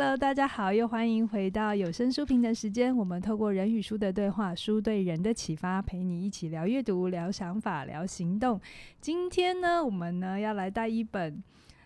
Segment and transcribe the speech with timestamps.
[0.00, 2.96] Hello，大家好，又欢迎回到有声书评的时间。
[2.96, 8.60] 我们透过人与书的对话，书对人的启发，陪你一起聊阅读、聊想法、聊行动。
[9.00, 11.42] 今天呢，我们呢要来带一本、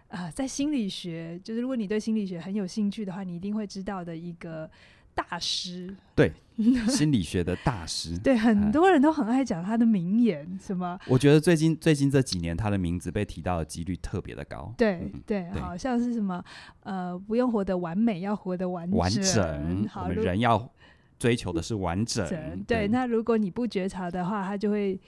[0.09, 4.71] 呃，在心理学，就是如果你对心理学很有兴趣的话，你一定会知道的一个。
[5.15, 6.33] 大师，对
[6.89, 10.99] 心理学的大师，对很多人都很爱讲他的名言，什么？
[11.07, 14.73] 我觉得最近最近这几年，他的名字被提到的几率特别的高。
[14.77, 16.43] 对、嗯、对，好像是什么
[16.83, 18.99] 呃，不用活得完美，要活得完整。
[18.99, 20.71] 完整，好，我们人要
[21.19, 22.27] 追求的是完整。
[22.29, 24.99] 对，对，那如果你不觉察的话，他就会，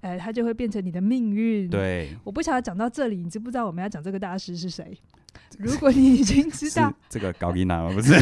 [0.00, 1.68] 呃，他就会变成你的命运。
[1.68, 4.96] 对，我不晓得讲到这里，你知不知道我们要讲这个大师是谁？
[5.58, 7.92] 如果你已经知道这个高丽娜吗？
[7.92, 8.14] 不是，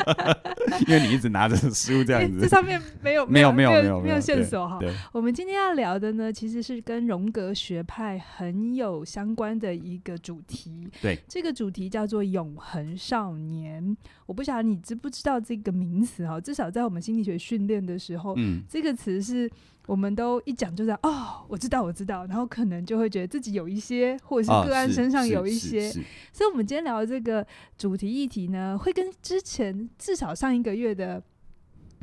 [0.88, 4.78] 因为你一直拿着书这样子，这上面没有 没有没有没有没有，没有线索哈。
[5.12, 10.88] 我们今天要聊的呢，其实是跟荣格学派很有相关的一个主题。
[11.02, 13.94] 对，这个主题叫做永恒少年。
[14.24, 16.40] 我不晓得你知不知道这个名词哈？
[16.40, 19.50] 至少在我们心理学训练的时候，嗯，这个词是。
[19.86, 25.92] 我们都一讲就知道哦，我知道，我知道，然后可能就会觉得自己有一些，或者是个案身上有一些，哦、
[26.32, 27.46] 所以，我们今天聊的这个
[27.76, 31.22] 主题议题呢，会跟之前至少上一个月的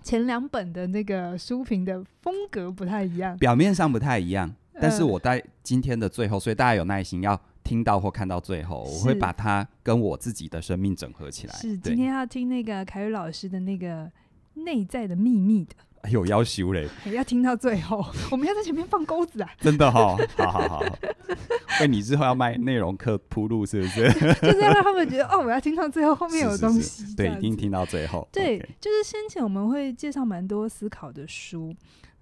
[0.04, 11.54] 前两本的那个书评的风格不太一样，表面上不太一样，但是我在今天的最后，所以大家有耐心要听到或看到最后，我会把它跟我自己的生命整合起来。
[11.56, 14.12] 是今天要听那个凯宇老师的那个
[14.54, 15.74] 内在的秘密的。
[16.10, 19.50] 有要求嘞，要听到最后，我们要在前面放钩子啊！
[19.62, 20.84] 真的哈，好好好，
[21.82, 24.12] 为你之后要卖内容课铺路是不是？
[24.42, 26.82] 就是要让他们觉得哦，我要听到最后，后面有东西。
[26.82, 28.28] 是是是对，一定听到最后。
[28.32, 28.66] 对，okay.
[28.80, 31.74] 就是先前我们会介绍蛮多思考的书。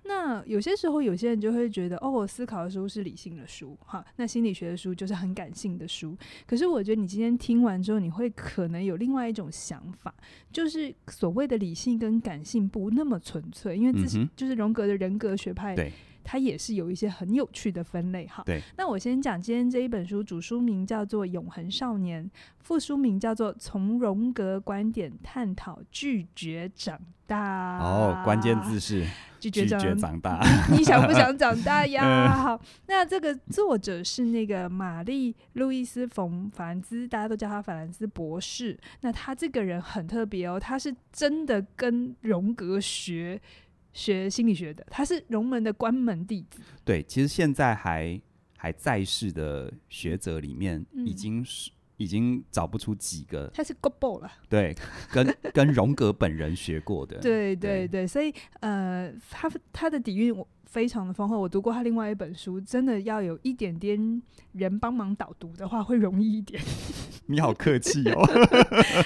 [0.03, 6.17] 那有些时候，有些人就会觉得，哦，我思考的书是理性的书，哈，那心理学的书就是很感性的书。
[6.47, 10.13] 可是，我觉得你今天听完之后，你会可能有另外一种想法，
[10.51, 15.91] 就是所谓的理性跟感性不那么纯粹，因为自己就是荣格的人格学派，对，
[16.23, 18.43] 它也是有一些很有趣的分类，哈。
[18.45, 18.61] 对。
[18.77, 22.25] 那我先讲今天这一本书，主书名叫做《永恒少年》，
[22.59, 27.79] 副书名叫做《从荣格观点探讨拒绝长大》。
[27.83, 29.05] 哦，关键字是。
[29.39, 32.27] 拒绝长，长大， 你想不想长大呀？
[32.43, 38.77] 好，那这个作者是那个玛丽路易斯冯法兰兹，大家都叫他法兰兹博士。
[38.99, 43.39] 那他这个人很特别哦，他是真的跟荣格学
[43.99, 46.61] 学心理学的，他是荣门的关门弟子。
[46.85, 48.19] 对，其实现在还
[48.55, 51.69] 还在世的学者里面，已经是。
[51.69, 54.31] 嗯已经找不出几个，他是 Gobo 了。
[54.47, 54.73] 对，
[55.11, 57.19] 跟 跟荣格本人学过的。
[57.19, 61.39] 对对对，所以呃，他他的底蕴我非常的丰厚。
[61.39, 64.21] 我读过他另外一本书，真的要有一点点
[64.53, 66.61] 人帮忙导读的话，会容易一点。
[67.25, 68.25] 你好客气哦。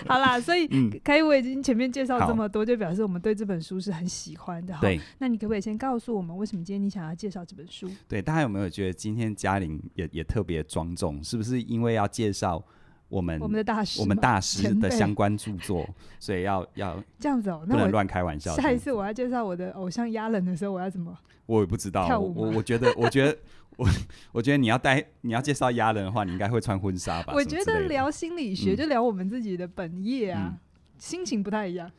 [0.08, 0.68] 好啦，所以
[1.00, 4.78] 凯宇、嗯、我已经前面介绍这么多，就表示我们对这本书是很喜欢的。
[4.80, 7.90] 对，那你可不可以先告诉我们，为什么今天你想要介绍这本书？
[8.08, 11.24] 对，大家有没有觉得今天嘉玲也也特别庄重？
[11.24, 12.64] 是不是因为要介绍？
[13.10, 15.88] 我们我们的大师，我们大师的相关著作，
[16.20, 18.56] 所以要要这样子哦，不能乱开玩笑。
[18.56, 21.16] 下一次我要介绍我的偶像亚人的时候，我要怎么？
[21.46, 22.20] 我也不知道。
[22.20, 23.38] 我我觉得，我觉得，
[23.78, 23.88] 我
[24.32, 27.34] 我觉得你要带你要介绍家人的话，你应该会穿婚纱吧？
[27.34, 30.60] 我觉得聊心理学就聊我们自己的本业啊，嗯、
[30.98, 31.92] 心情不太一样。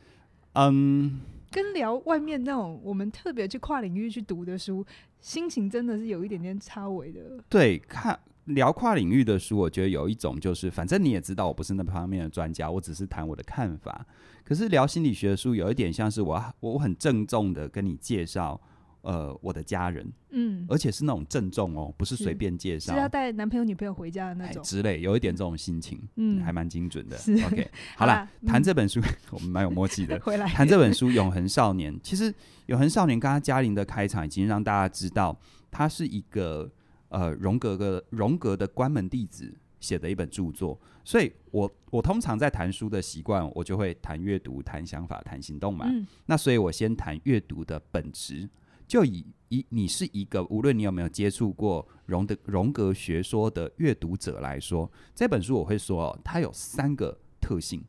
[0.53, 1.19] 嗯，
[1.51, 4.85] 跟聊外面那种我们特别去跨领域去读的书，
[5.19, 7.21] 心情真的是有一点点差异的。
[7.49, 8.19] 对，看。
[8.45, 14.05] 聊跨领域的书，我觉得有一种就是，反正你也知道，我不是那方面的专家，我只是谈我的看法。
[14.43, 18.61] 可是聊心理学的书，有一点像是我我很郑重的跟你介绍，
[19.05, 24.63] 呃，我的家人，嗯，而且是那种郑重哦，不是随便介绍，是要带男朋友女朋友回家的那种。
[24.63, 27.15] 之类，有一点这种心情，嗯，还蛮精准的。
[27.45, 28.99] OK， 好了，谈、嗯、这本书
[29.31, 30.19] 我们蛮有默契的。
[30.25, 30.47] 回来。
[30.47, 32.31] 谈这本书《永恒少年》，其实
[32.65, 35.39] 《永恒少年》刚刚嘉玲的开场已经让大家知道，
[35.71, 36.71] 他是一个。
[37.09, 45.85] 呃，荣格的荣格的关门弟子写的一本著作，所以我我通常在谈书的习惯，我就会谈阅读、谈想法、谈行动嘛。
[45.87, 48.49] 嗯、那所以我先谈阅读的本质，
[48.87, 57.83] 就以以你是一个无论你有没有接触过荣的荣格学说的阅读者来说，这本书我会说哦，它有三个特性。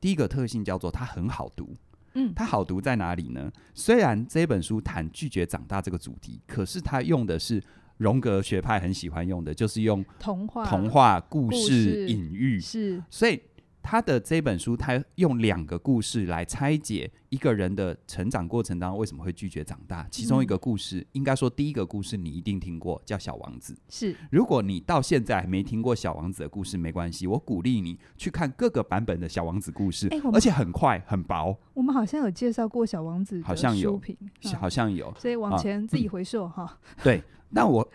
[0.00, 1.74] 第一个特性叫做它很好读，
[2.14, 3.50] 嗯，它好读在哪里呢？
[3.74, 7.62] 虽然这本书谈拒绝长大这个主题，可是它用的是。
[8.00, 13.02] 荣格学派很喜欢用的，就是用童话、童话故事、隐喻，是。
[13.10, 13.38] 所以
[13.82, 20.06] 他的这本书，他用两个故事来拆解一个人的成长过程当中为什么会拒绝长大。
[20.10, 23.74] 其中一个故事，嗯、应该说第一个故事你一定听过，叫《小王子》。
[23.88, 31.58] 是，如果你到现在还没听过《小王子》的故事，没关系，我鼓励你去看各个版本的《小王子》故事，欸、而且很快很薄。
[31.74, 35.12] 我们好像有介绍过《小王子》，好像有，嗯、好像有。
[35.18, 37.00] 所以往前自己回溯哈、啊嗯。
[37.02, 37.88] 对，那我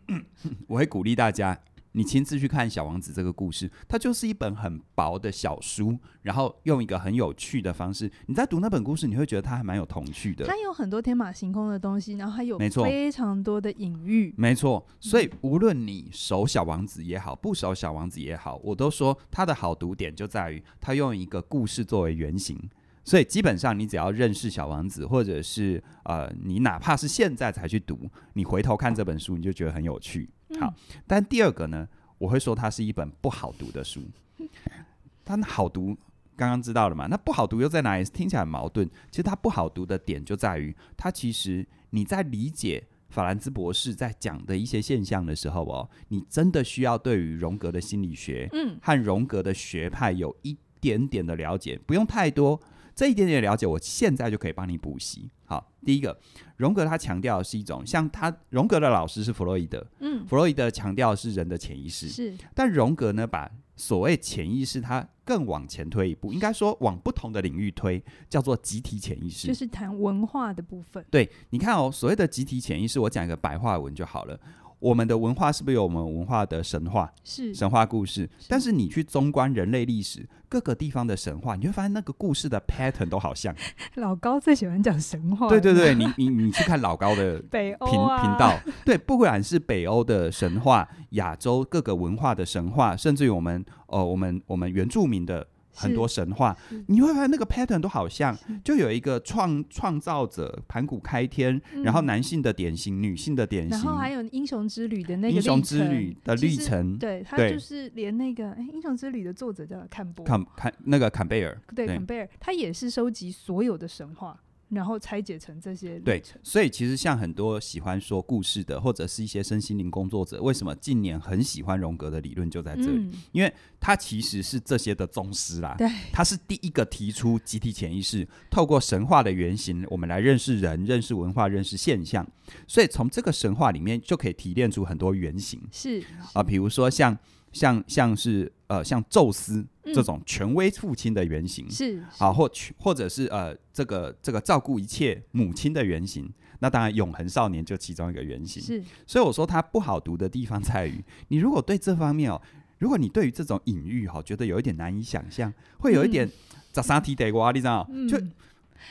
[0.66, 1.58] 我会鼓励大家。
[1.92, 10.46] 你亲自去看《小王子》这个故事，它就是一本很薄的小书，然后用一个很有趣的方式，你在读那本故事，你会觉得它还蛮有童趣的。
[10.46, 14.32] 它有很多天马行空的东西，然后还有非常多的隐喻。
[14.36, 22.56] 没错，所以无论你熟《小王子》也好，不熟《小王子》也好，我都说它的好读点就在于它用一个故事作为原型。
[23.02, 27.98] 所以基本上，你只要认识《小王子》，或者是呃，你哪怕是现在才去读，
[28.34, 30.28] 你回头看这本书，你就觉得很有趣。
[30.58, 30.74] 好，
[31.06, 31.88] 但第二个呢，
[32.18, 34.02] 我会说它是一本不好读的书。
[35.24, 35.96] 它好读，
[36.34, 37.06] 刚刚知道了嘛？
[37.06, 38.04] 那不好读又在哪里？
[38.04, 38.88] 听起来很矛盾。
[39.10, 52.60] 其实它不好读的点就在于，它其实你在理解法兰兹博士在讲的一些现象的时候哦，你真的需要对于荣格的心理学，嗯，和荣格的学派有一点点的了解，不用太多。
[52.94, 55.30] 这一点点了解，我现在就可以帮你补习。
[55.50, 56.16] 好，第一个，
[56.58, 71.04] 荣格他强调的是一种像他荣格的老师是弗洛伊德，嗯，弗洛伊德强调的是人的潜意识，是，但荣格呢，把所谓潜意识，他更往前推一步，应该说往不同的领域推，叫做集体潜意识，就是谈文化的部分。
[71.10, 74.38] 对，你看哦，所谓的集体潜意识，我讲一个白话文就好了。
[74.80, 77.12] 我们的文化是不是有我们文化的神话？
[77.22, 78.28] 是神话故事。
[78.48, 83.54] 但是你去纵观人类历史各个地方的神话，你会发现那个故事的 pattern 都好像。
[83.96, 85.48] 老高最喜欢讲神话。
[85.48, 95.46] 对对对， 你你你去看老高的北欧频频道，对，不管是北欧的神话、亚洲各个文化的神话，甚至于我们呃我们我们原住民的。
[95.72, 96.56] 很多神话，
[96.88, 114.38] 你会发现那个 pattern 都好像，就有一个创创造者盘古开天，嗯，然后男性的典型，女性的典型，然后还有英雄之旅的那个英雄之旅的历程，对，他就是连那个哎，英雄之旅的作者叫坎波，坎坎那个坎贝尔，对，坎贝尔，他也是收集所有的神话。
[114.70, 125.74] 然后拆解成这些对，所以其实像很多喜欢说故事的，或者是一些身心灵工作者，为什么近年很喜欢荣格的理论，就在这里，嗯、因为他其实是这些的宗师啦。
[125.76, 132.26] 对，他是第一个提出集体潜意识，透过神话的原型，我们来认识人、认识文化、认识现象。
[132.66, 135.60] 所以从这个神话里面就可以提炼出很多原型。
[135.72, 136.02] 是
[136.32, 137.18] 啊，比如说像
[137.52, 139.66] 像像是呃像宙斯。
[139.92, 148.62] 这种权威父亲的原型是啊，或或者是呃，这个这个照顾一切母亲的原型，那当然永恒少年就其中一个原型。
[148.62, 152.40] 是，所以我说它不好读的地方在于，你如果对这方面哦，
[152.78, 156.30] 如果你对于这种隐喻哈，觉得有一点难以想象，会有一点
[156.70, 157.84] 杂三体得瓜，你知道？
[158.08, 158.16] 就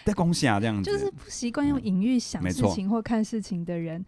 [0.03, 4.03] 在恭喜啊，这样子，就是不习惯用隐喻想事情或看事情的人。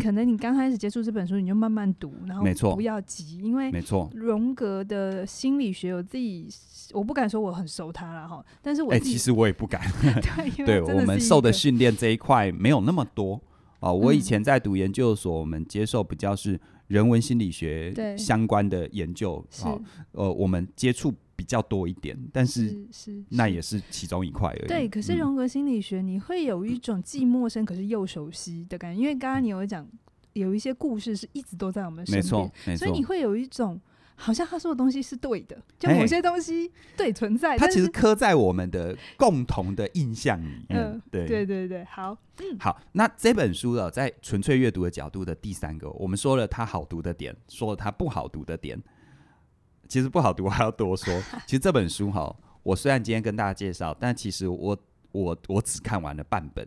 [0.00, 2.44] 可能你刚开始接触这本书，你就慢慢读，然后
[2.74, 6.48] 不要急，因为没错，荣格的心理学，我自己
[6.92, 9.80] 我不敢说我很熟他了哈，但是我哎、欸，其实我也不敢，
[10.64, 13.40] 对， 对我们受的训练这一块没有那么多
[13.80, 13.92] 哦。
[13.92, 19.80] 我以前在读研究所，我们接受比较是人文心理学相关的研究，好，
[20.12, 21.12] 呃，我们接触。
[21.42, 24.68] 比较多一点，但是是，是那也是其中一块而已。
[24.68, 29.84] 对，可是荣格心理学，你会有一种既陌生可是又熟悉的感觉，因为刚刚你有讲
[30.34, 33.80] 有一些故事是一直都在我们身边，所以你会有一种
[34.14, 40.80] 好像他说的东西是对的，就某些东西对存在，它其实刻在我们的共同的印象里面。
[40.80, 42.80] 嗯，对对对对，好，嗯，好。
[42.92, 48.80] 那这本书呢，在纯粹阅读的角度的第三个，我们说了它好读的点，说了它不好读的点。
[49.88, 51.12] 其实不好读，还要多说。
[51.46, 54.78] 其实这本书哈，我虽然今天跟大家介绍，但其实我
[55.12, 56.66] 我我只看完了半本，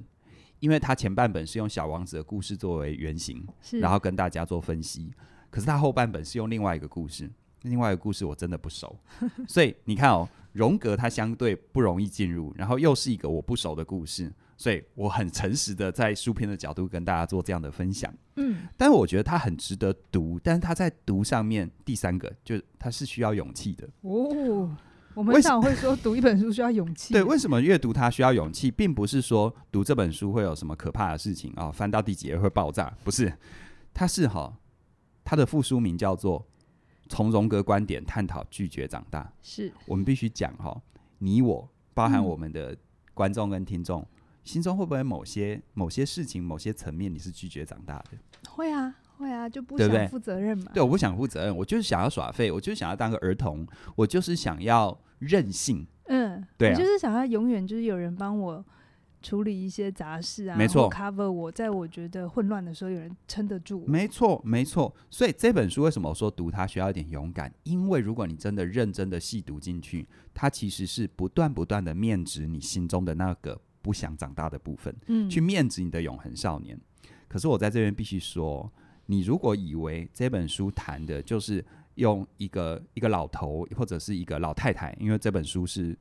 [0.60, 3.46] 因为它前半本是用小王子的故事作为原型，
[3.82, 5.12] 然后跟大家做分析。
[5.50, 7.32] 可是它后半本是用另外一个故事，
[7.64, 8.98] 另外一个故事我真的不熟，
[9.48, 14.32] 所以你看哦，荣格他相对不容易进入，然后又是一个我不熟的故事。
[14.58, 23.88] 所以我很诚实的在书篇的角度跟大家做这样的分享，嗯，但是我觉得它很值得读，但是它在读上面第三个就是它是需要勇气的。
[24.02, 24.76] 哦。
[25.14, 33.32] 我们常会说读一本书需要勇气，对，为什么阅读它需要勇气，并不是说读这本书会有什么可怕的事情啊、哦，翻到第几页会爆炸，不是，
[33.94, 34.54] 它是哈，
[35.24, 36.42] 它的副书名叫做
[37.08, 39.72] 《从荣格观点探讨拒绝长大》，是。
[39.86, 40.82] 我们必须讲哈，
[41.20, 42.76] 你我包含我们的
[43.14, 44.06] 观众跟听众。
[44.46, 48.18] 心中会不会某些某些事情、某些层面，你是拒绝长大的？
[48.48, 50.72] 会啊，会啊，就不想负责任嘛。
[50.74, 55.86] 对，我不想负责任，我就是想要耍废，我就是想要当个儿童，我就是想要任性。
[56.06, 58.64] 嗯，对、啊，我就是想要永远就是有人帮我
[59.24, 63.84] 处理一些杂事啊，没错，cover 我在我觉得混乱的时候有人撑得住。
[63.88, 64.94] 没错，没错。
[65.10, 67.52] 所以这本书为什么我说读它需要一点勇敢？
[67.64, 76.76] 因为如果你真的认真的细读进去，它其实是不断不断的面值你心中的那个不想长大的部分，嗯，去面子你的永恒少年。
[77.28, 78.68] 可是我在这边必须说，
[79.06, 81.64] 你如果以为这本书谈的就是
[81.94, 85.96] 用一个一个老头或者是一个老太太，因为这本书是。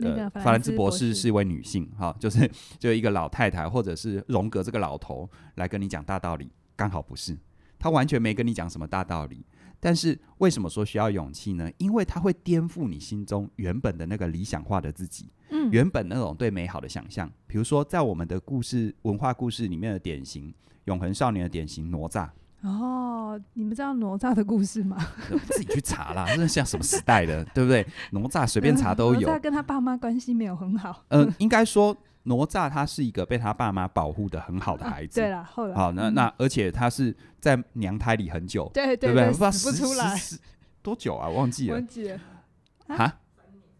[0.00, 7.36] 呃，法兰兹博士是一位女性，哈，就是就一个老太太，或者是荣格这个老头来跟你讲大道理，刚好不是，
[7.78, 9.42] 他完全没跟你讲什么大道理。
[9.80, 11.70] 但是为什么说需要勇气呢？
[11.78, 17.30] 因为它会颠覆你心中原本的那个理想化的自己，嗯，原本那种对美好的想象。
[17.46, 20.52] 比如说，在我们的故事文化故事里面的典型，
[20.86, 22.28] 永恒少年的典型哪吒。
[22.62, 24.96] 哦，你们知道哪吒的故事吗？
[25.48, 27.86] 自己去查啦，这是像什么时代的，对不对？
[28.10, 29.28] 哪吒随便查都有。
[29.28, 31.04] 哪吒跟他爸妈关系没有很好。
[31.08, 35.20] 嗯、呃，应该说哪吒他是一个被他爸妈保护的很好的孩子。
[35.20, 35.74] 啊、对了，后来。
[35.74, 39.50] 好，那那而且他是在娘胎里很久，对对对，对不对？
[39.52, 40.20] 死不出来。
[40.82, 41.28] 多久啊？
[41.28, 42.20] 忘记了，忘记了。
[42.88, 43.18] 啊？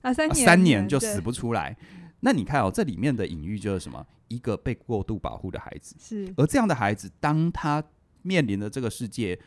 [0.03, 1.77] 啊，三年，三年就死不出来。
[2.21, 4.05] 那你看哦，这里面的隐喻就是什么？
[4.29, 6.35] 一个被过度保护的孩子，是。
[6.37, 7.83] 而这样的孩子，当他
[8.21, 9.39] 面临的这个世界，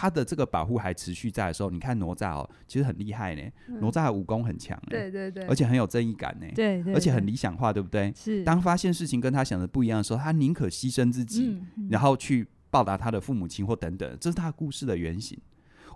[0.00, 3.42] 他的这个保护还持续在的时候，你看哪吒哦，其实很厉害呢。
[3.66, 8.10] 哪吒的武功很强，对对对，而且很有正义感呢，对对，而且很理想化，对不对？
[8.16, 8.42] 是。
[8.42, 11.54] 当发现事情跟他想的不一样的时候，他宁可牺牲自己，
[11.90, 15.38] 然后去报答他的父母亲或等等，这是他故事的原型。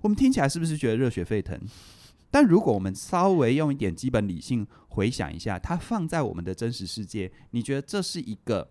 [0.02, 1.58] 我们听起来是不是觉得热血沸腾？
[2.30, 8.68] 但如果我们稍微用一点基本理性回想一下，他放在我们的真实世界，你觉得这是一个？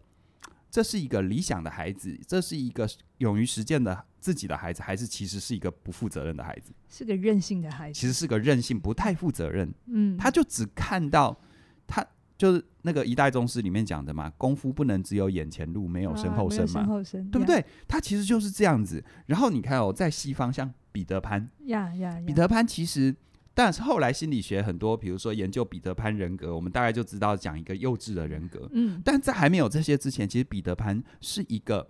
[0.70, 6.72] 这是一个理想的孩子，这是一个勇于实践的自己的孩子，还是其实是一个不负责任的孩子？
[6.88, 9.70] 是个任性的孩子，其实是个任性、不太负责任。
[9.88, 11.38] 嗯，他就只看到
[11.86, 12.06] 他
[12.38, 17.64] 就是那个一代宗师里面讲的嘛，功夫不能只有眼前路，没有身后身嘛，身后身，对不对？
[17.86, 19.04] 他其实就是这样子。
[19.26, 23.14] 然后你看哦，在西方像彼得潘，呀呀，彼得潘其实。
[23.56, 28.68] 但是后来心理学很多，比如说研究彼得潘人格，我们大概就知道讲一个幼稚的人格。
[28.74, 31.88] 嗯，但在还没有这些之前，其实彼得潘是一个，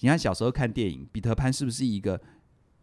[0.00, 2.20] 你看小时候看电影，彼得潘是不是一个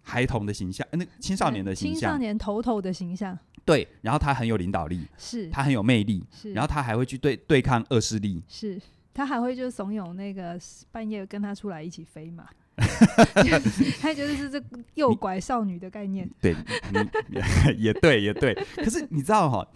[0.01, 0.87] 孩童的形象？
[0.91, 3.37] 呃那青少年的形象，青少年头头的形象。
[3.65, 8.81] 对，然后他很有领导力，是他很有魅力，是，然后他还会去对对抗恶势力，是
[9.13, 10.59] 他还会就怂恿那个
[10.91, 12.47] 半夜跟他出来一起飞嘛。
[13.99, 14.63] 他觉得是这
[14.95, 16.55] 诱拐少女的概念， 对，
[16.89, 18.55] 你也对，也对。
[18.77, 19.67] 可是你知道哈，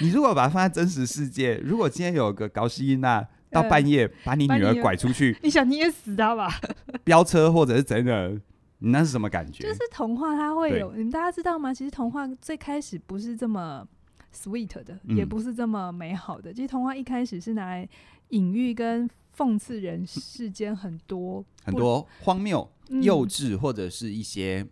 [0.00, 6.48] 你如果把它放在真实世界，如果今天有个高希娜到半夜把你女儿拐出去， 你想捏死她吧？
[7.04, 8.30] 飙车或者是真的，
[8.78, 9.64] 你那是什么感觉？
[9.64, 11.74] 就是童话它会有，你们大家知道吗？
[11.74, 13.86] 其实童话最开始不是这么
[14.34, 16.52] sweet 的，也不是这么美好的。
[16.52, 17.88] 其实童话一开始是拿来
[18.28, 19.08] 隐喻跟。
[19.36, 22.68] 讽刺人世间很多 很多荒谬、
[23.00, 24.68] 幼稚，或者是一些，嗯、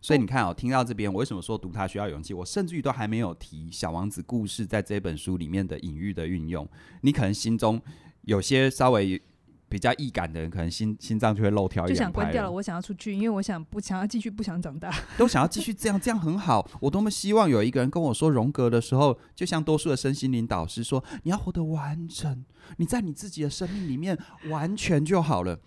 [0.00, 2.32] 所以你看哦，听到这边，我为什么说读它需要勇气？
[2.32, 6.66] 我甚至于都还没有提《小王子》故事在这本书里面的隐喻的运用，
[7.02, 7.82] 你可能心中
[8.26, 9.20] 有些稍微。
[9.68, 12.50] 比较易感的人，可能心心脏就会漏跳一，就想关掉了。
[12.50, 16.64] 我想要出去，因为我想不想要继续，不想长大， 都想要继续这样，这样很好。
[16.80, 22.44] 我多么希望有一个人跟我说荣格的时候，就像多数的身心灵导师说，你要活得完整，
[22.76, 24.16] 你在你自己的生命里面
[24.48, 25.58] 完全就好了。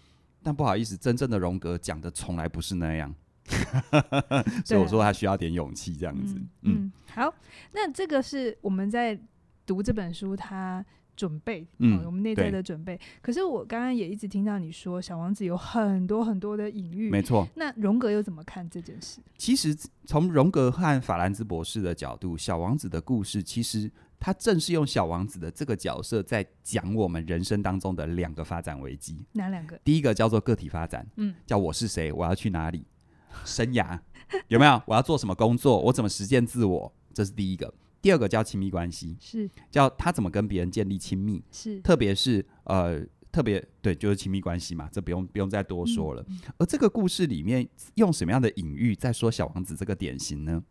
[0.41, 3.13] 但不好意思，真正的荣格讲的从来不是那样，
[4.63, 6.85] 所以我说他需要点勇气，这样子嗯。
[6.85, 7.35] 嗯，好，
[7.73, 9.19] 那这个是我们在
[9.65, 10.85] 读这本书，他。
[11.19, 12.97] 准备，嗯，我们内在的准备。
[13.21, 17.45] 可是我刚刚也一直听到你说，小王子有很多很多的隐喻，没错。
[17.55, 19.19] 那荣格又怎么看这件事？
[19.37, 29.25] 其实从荣格和法兰兹博士的角度，小王子的故事，其实他正是用小王子的这个角色，在讲我们人生当中的两个发展危机。
[29.33, 29.77] 哪两个？
[29.83, 32.85] 第一个叫做个体发展，嗯，叫我是谁，我要去哪里，
[33.43, 33.99] 生涯
[34.47, 34.81] 有没有？
[34.85, 35.81] 我要做什么工作？
[35.81, 36.93] 我怎么实践自我？
[37.13, 37.73] 这是第一个。
[38.01, 46.25] 第二个叫亲密关系，是叫他怎么跟别人建立亲密，是特别是呃特别对，就是亲密关系嘛，这不用不用再多说了。
[46.29, 46.39] 嗯。
[46.57, 50.63] 而这个故事里面用什么样的隐喻在说小王子这个典型呢？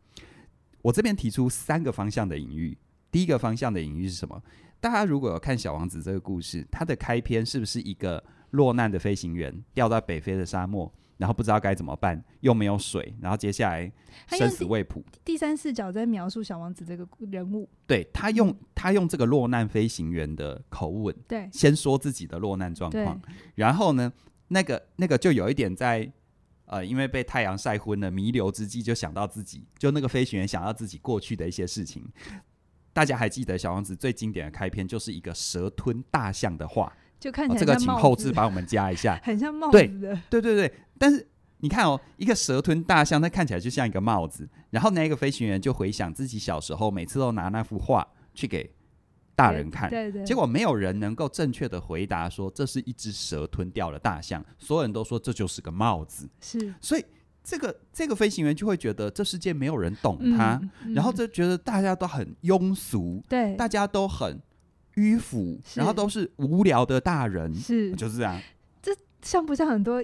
[0.83, 2.79] 我这边提出三个方向的隐喻。
[3.11, 4.43] 第一个方向的隐喻是什么？
[4.81, 10.93] 大家如果有看小王子这个故事，它的开篇是不是一个落难的飞行员掉到北非的沙漠？
[11.19, 13.93] 然后不知道该怎么办，又没有水，然后接下来
[14.29, 15.05] 生死未卜。
[15.25, 23.21] 第三视角在描述小王子这个人物，对，他用他用这个落难飞行员的口吻，对，先说自己的落难状况，
[23.55, 24.11] 然后呢，
[24.49, 26.11] 那个那个就有一点在
[26.67, 32.05] 呃，因为被太阳晒昏了，弥留之际就想到自己，就那个飞行员想到自己过去的一些事情。
[32.93, 40.19] 大家还记得《小王子》最经典的开篇就是一个蛇吞大象的话，就看起来、哦、这个请后置帮我们加一下， 很像帽子的。
[40.29, 41.27] 对对对对，但是
[41.59, 44.49] 你看哦，一个蛇吞大象，它看起来就像一个帽子。
[44.71, 48.71] 然后那个飞行员就回想自己小时候，每次都拿那幅画去给。
[49.39, 56.29] 大人看，对对对，结果没有人能够正确的回答说，这是一只蛇吞掉了大象，所有人都说这就是个帽子。
[56.41, 57.05] 是，所以
[57.45, 64.43] 这个这个飞行员就会觉得这世界没有人懂他，嗯嗯、然后就觉得大家都很庸俗，对，大家都很
[64.97, 68.43] 迂腐，然后都是无聊的大人，是，就是这样。
[68.83, 68.91] 这
[69.23, 70.03] 像不像很多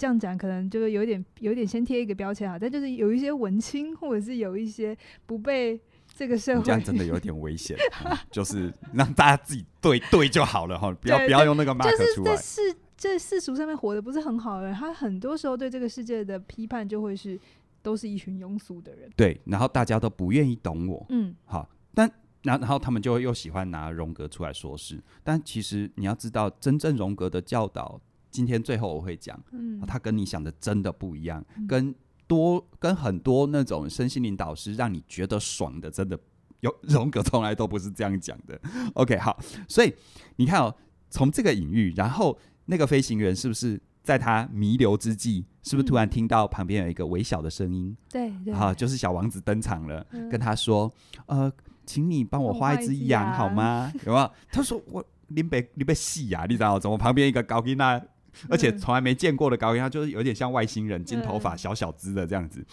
[0.00, 5.78] 这样讲，可能就是有点有点先贴一个标签啊，但就是有一些文青，或者是有一些不被。
[6.12, 12.34] 这个社会这样真的有点危险、 嗯，就是让大家自己对对就好了哈，不要不要用那个 mark 出来。
[12.34, 17.40] 就是在世在世俗上面活得不是很好的人，他很多时候对这个世界的批判就会是
[17.80, 19.08] 都是一群庸俗的人。
[19.16, 21.06] 对，然后大家都不愿意懂我。
[21.10, 22.10] 嗯，好，但
[22.42, 27.98] 然后然后他们就会又喜欢拿荣格出来说事，但其实你要知道，真正荣格的教导，
[28.30, 31.94] 今天最后我会讲，嗯，他跟你想的真的不一样，嗯、跟。
[32.30, 36.16] 多跟很多那种身心灵导师让你觉得爽的，真的
[36.60, 38.56] 有荣格从来都不是这样讲的。
[38.94, 39.92] OK，好，所以
[40.36, 40.72] 你看哦，
[41.08, 47.96] 从这个隐喻，然后那个飞行员是不是在他弥留之际，是不是突然听到旁边有一个微小的声音？
[48.08, 50.88] 对、嗯，好，就是小王子登场了，嗯、跟他说
[51.26, 51.52] ：“呃，
[51.84, 54.30] 请你帮我画一只羊好吗？”有没有？
[54.52, 58.00] 他说：“我你别你别戏呀，你知道怎么旁边一个高音那？”
[58.48, 62.64] 而且从来没见过的高音，他就是有点像外星人，金头发，小小只的这样子，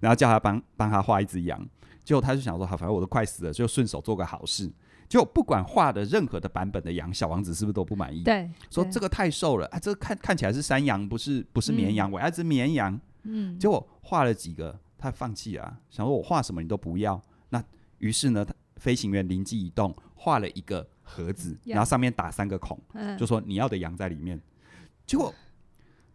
[0.00, 1.66] 然后叫他帮帮他画一只羊，
[2.04, 4.72] 结果他就想说，好，反正我都快死了，就顺手做个好事。
[5.08, 8.22] 就不管画的任何的版本的羊，小王子是不是都不满意？
[8.22, 12.98] 对，说这个太瘦了啊，这个看看起来是山羊，不是不是绵羊，我要一只绵羊。
[13.24, 17.20] 嗯，结果画了几个，他放弃了，想说我画什么你都不要。
[17.50, 17.62] 那
[17.98, 22.80] 于是呢，飞行员灵机一动，画了一个盒子，然后上面打三个孔，
[23.18, 24.40] 就说你要的羊在里面。
[25.12, 25.34] 结果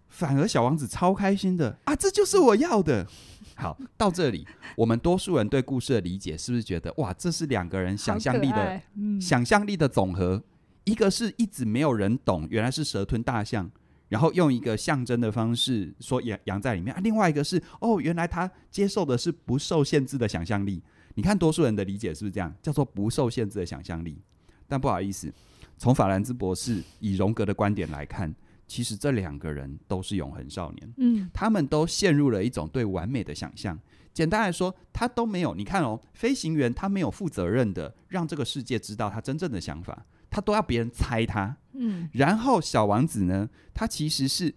[0.08, 1.96] 反而小王子超开心的啊！
[1.96, 3.06] 这就是我要的。
[3.54, 10.42] 好，到这里，我们多数人对故事的理解是不是觉得哇，这是两个人想象力的、嗯、想象力的总和？
[10.86, 13.70] 一个是一直没有人懂，原来是蛇吞大象，
[14.10, 17.00] 然后用一个象征的方式说养养在里面啊。
[17.03, 20.81] 另外一个是哦，原来他接受的是不受限制的想象力。
[21.14, 22.51] 你看多数人的理解是不是这样？
[22.64, 24.20] 叫做不受限制的想象力。
[24.68, 25.31] 但不好意思，
[25.77, 28.33] 从法兰兹博士以荣格的观点来看。
[28.68, 33.80] 其实这两个人都是永恒少年，嗯，他们都陷入了一种对完美的想象。
[34.14, 42.10] 简单来说，他都没有，你看哦，飞行员他没有负责任的让这个世界知道他真正的想法，他都要别人猜他，嗯。
[42.14, 44.53] 然后小王子呢，他其实是。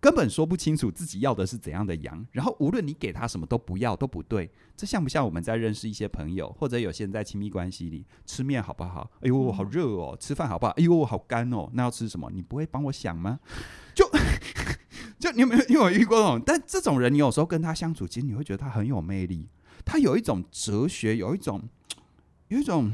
[0.00, 4.50] 根本说不清楚自己要的是怎样的羊，然后无论你给他什么都不要，都不对。
[4.74, 9.10] 这像不像我们在认识一些朋友，或者有些人在亲密关系里吃面好不好？
[9.20, 10.16] 哎呦，好热哦！
[10.18, 10.72] 吃饭好不好？
[10.72, 11.68] 哎呦，好干哦！
[11.74, 12.30] 那要吃什么？
[12.32, 13.38] 你不会帮我想吗？
[13.94, 14.08] 就
[15.20, 15.64] 就你有没有？
[15.66, 19.48] 因为我遇过那种，但这种人你有时候跟他相处，其实你会觉得他很有魅力。
[19.84, 21.62] 他有一种哲学，有一种
[22.48, 22.90] 有一种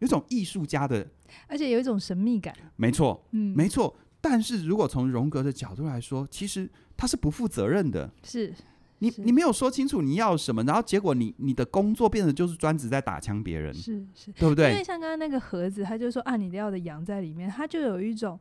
[0.00, 1.06] 有一种艺术家的，
[1.46, 2.54] 而且有一种神秘感。
[2.76, 3.96] 没错，嗯，没错。
[4.28, 8.10] 但是如果从荣格的角度来说，其实他是不负责任的。
[8.24, 8.52] 是，
[8.98, 14.70] 你你没有说清楚你要什么，然后结果你你的工作变得就是专职在打枪别人，是是，对不对？
[14.72, 18.36] 因为像刚刚那个盒子，他就说啊，你要的羊在里面，他就有一种，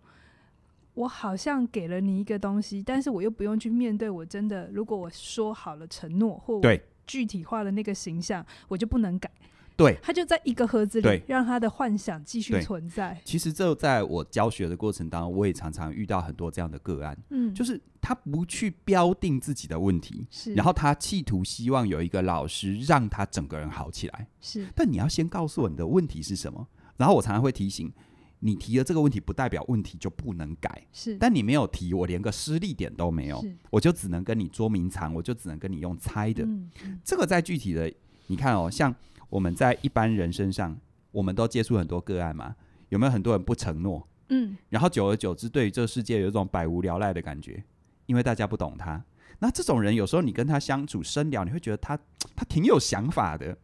[0.96, 9.30] 我好像给了你一个东西，但是我又不用去面对，我真的如果我说好了承诺或我具体化的那个形象，我就不能改。
[9.78, 13.20] 对，他就在一个盒子里，让他的幻想继续存在。
[13.26, 17.18] 其实，这在我教学的过程当中，我也常常遇到很多这样的个案。
[17.30, 24.28] 嗯，就是他不去标定自己的问题，是，然后他企图希望有一个老师让他整个人好起来。
[24.40, 26.66] 是，但你要先告诉我你的问题是什么。
[26.96, 27.92] 然后我常常会提醒
[28.40, 30.88] 你，提了这个问题，不代表问题就不能改。
[30.94, 36.46] 是，但你没有提，我连个失力点都没有，我就只能跟你捉迷藏，我就只能跟你用猜的。
[36.46, 37.94] 嗯嗯，这个在具体的，
[38.28, 38.96] 你看哦，像。
[39.30, 40.78] 我们在一般人身上，
[41.12, 42.56] 我们都接触很多个案嘛，
[42.90, 44.08] 有没有很多人不承诺？
[44.30, 47.64] 嗯，然后久而久之，对于这个世界有一种百无聊赖的感觉，
[48.06, 49.04] 因为大家不懂他。
[49.40, 51.98] 那这种人有时候你跟他相处深聊，你会觉得他
[52.36, 53.58] 他挺有想法的。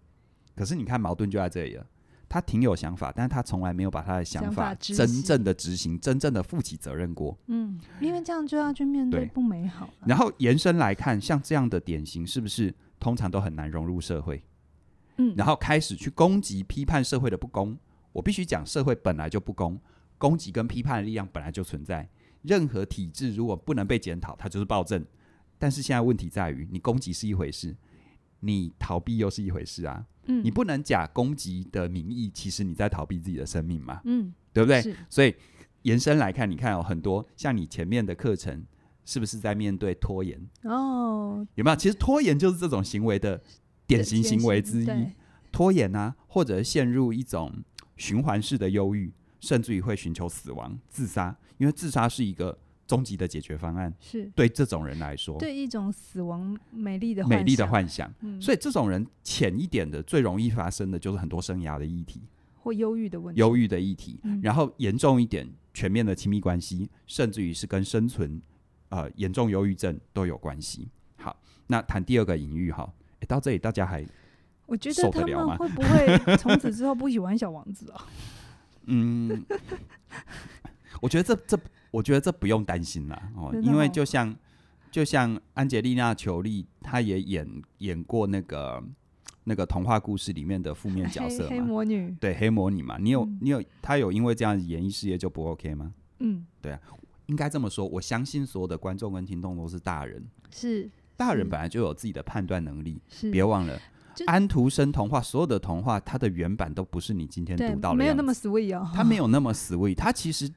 [0.55, 1.85] 可是你看矛盾就在这里了，
[2.27, 7.37] 他挺有想法，但是他从来没有把他的想法真正的执行，真正的负起责任过。
[7.47, 9.89] 嗯，因为这样就要去面对不美好。
[10.05, 14.43] 然后延伸来看，像这样的典型，是不是通常都很难融入社会？
[15.17, 17.77] 嗯，然后开始去攻击、批判社会的不公。
[18.13, 19.79] 我必须讲，社会本来就不公，
[20.17, 22.09] 攻击跟批判的力量本来就存在。
[22.41, 25.05] 任何体制如果不能被检讨，它就是暴政。
[25.57, 27.75] 但是现在问题在于，你攻击是一回事，
[28.39, 30.05] 你逃避又是一回事啊。
[30.25, 34.01] 嗯，你不能假攻击的名义，其实你在逃避自己的生命嘛。
[34.05, 34.81] 嗯，对不对？
[34.81, 35.35] 是所以
[35.83, 38.65] 延伸来看，你看有、哦、很多像你前面的课程，
[39.05, 40.39] 是不是在面对拖延？
[40.63, 41.75] 哦，有没有？
[41.75, 43.41] 其实拖延就是这种行为的
[43.95, 44.87] 典型行为之一。
[45.51, 47.51] 拖延啊，或者陷入一种
[47.97, 53.93] 循环式的忧郁，甚至于会寻求死亡、自杀，因为自杀是一个终极的解决方案。
[53.99, 58.09] 是对这种人来说，对一种死亡美丽的美丽的幻想。
[58.21, 62.21] 嗯，所以这种人浅一点的，最容易发生的就是很多生涯的议题
[62.55, 63.41] 或忧郁的问题。
[63.41, 68.41] 忧郁的议题，嗯，然后严重一点，全面的亲密关系，甚至于是跟生存
[68.87, 70.87] 呃严重忧郁症都有关系。
[71.17, 72.89] 好，那谈第二个隐喻哈，
[73.27, 74.05] 到这里大家还。
[74.67, 78.07] 我觉得他们会不会 从此之后不喜欢小王子啊？
[78.87, 79.43] 嗯，
[81.01, 81.59] 我觉得这这，
[81.91, 84.33] 我觉得这不用担心啦哦，因为就像
[84.89, 88.81] 就像安吉丽娜·裘丽，她也演演过那个
[89.43, 95.93] 那个童话故事里面的负面角色嘛，黑，黑魔女，对，黑魔女嘛，你有、嗯、你有，她有因为这样演艺事业就不 OK 吗？
[96.19, 96.79] 嗯，对啊，
[97.25, 100.89] 应该这么说，我相信所有的观众跟听众都是大人，是
[101.21, 102.99] 大人本来就有自己的判断能力，
[103.31, 103.79] 别忘了。
[104.25, 108.89] 安徒生童话，所有的童话，它的原版都不是你今天读到的，没有那么 sweet 哦。
[108.91, 110.51] 它没有那么 sweet，它其实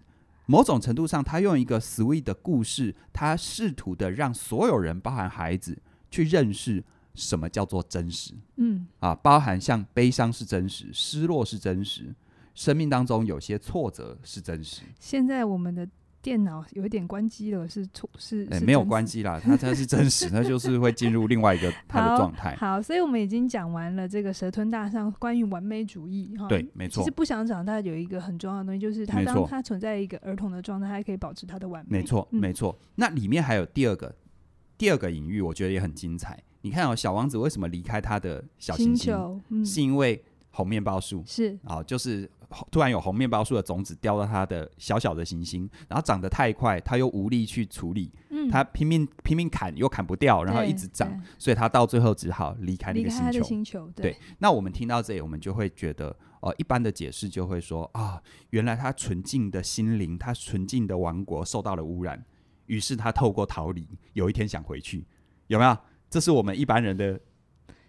[0.46, 5.76] 某种程度上，它用一个 sweet 的故事，它试图的让所有人，包含孩子，
[6.10, 6.82] 去认识
[7.14, 8.32] 什么叫做真实。
[8.56, 12.14] 嗯，啊，包含像悲伤是真实，失落是真实，
[12.54, 14.82] 生命当中有些挫折是真实。
[14.98, 15.86] 现在我们的。
[16.24, 18.46] 电脑有一点关机了，是错是？
[18.64, 22.56] 没有关机啦，它它是真实， 它就是会进入另外一个它的状态。
[22.56, 26.48] 好，所以我们已经讲完了这个蛇吞大象关于完美主义哈。
[26.48, 27.02] 对，没错。
[27.02, 31.98] 其实不想长大有一个很重要的东西，就是它当它存在一个儿童的状态，它还可以保持它的完美。
[31.98, 32.74] 没错，嗯、没错。
[32.94, 34.14] 那里面还有第二个
[34.78, 36.42] 第二个隐喻，我觉得也很精彩。
[36.62, 39.14] 你看哦，小王子为什么离开他的小星星？
[39.50, 42.30] 嗯、是因为红面包树是啊，就是。
[42.70, 53.42] 突然有红面包树的种子掉到他的小小的行星，然后长得太快，他又无力去处理，嗯、他拼命拼命砍又砍不掉，然后一直长，所以他到最后只好离开那个星球。
[53.42, 56.08] 星球对，对，那我们听到这里，我们就会觉得，
[56.40, 62.24] 哦、呃，一般的解释就会说啊，原来他纯净的心灵，他纯净的王国受到了污染，
[62.66, 65.06] 于是他透过逃离，有一天想回去，
[65.48, 65.76] 有没有？
[66.10, 67.18] 这是我们一般人的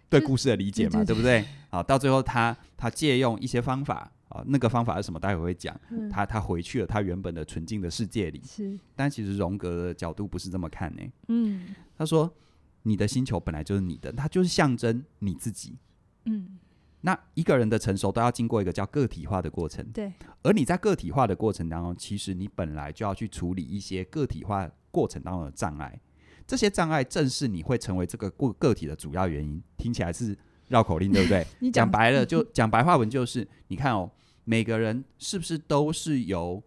[0.08, 1.44] 对故事的理解嘛，对不对？
[1.70, 4.12] 好，到最后他他借用一些方法。
[4.28, 5.20] 啊，那个方法是什么？
[5.20, 5.78] 待会会讲。
[5.90, 8.42] 嗯、他他回去了他原本的纯净的世界里。
[8.44, 11.02] 是，但其实荣格的角度不是这么看呢。
[11.28, 12.32] 嗯，他说，
[12.82, 15.78] 你的星球本来就是你的，它就是象征你自己。
[16.24, 16.58] 嗯，
[17.02, 19.86] 那一个人的成熟都要经过一个叫个体化的过程。
[19.92, 20.12] 对。
[20.42, 26.00] 而你在个体化的过程当中，其实你本来就要去处理一些个体化过程当中的障碍。
[26.48, 29.62] 这些障碍正是你会成为这个个个体的主要原因。
[29.76, 30.36] 听起来是。
[30.68, 31.46] 绕口令对不对？
[31.70, 34.10] 讲讲白了就讲白话文就是，你看哦，
[34.44, 36.62] 每个人是不是都是由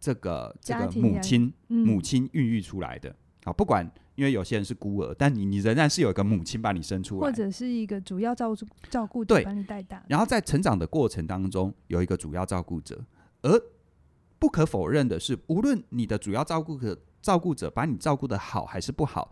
[0.00, 3.14] 这个这个母亲、嗯、母亲孕育出来的？
[3.44, 10.02] 好，不管因为有些人是孤儿，但你你仍然是有一个母亲把你生出来，或者是一个主要照顾照顾者把你带大。
[10.08, 13.04] 然后在成长的过程当中，有一个主要照顾者，
[13.42, 13.60] 而
[14.38, 19.30] 不可否认的是，无论你的主要照顾者照顾者把你照顾的好还是不好，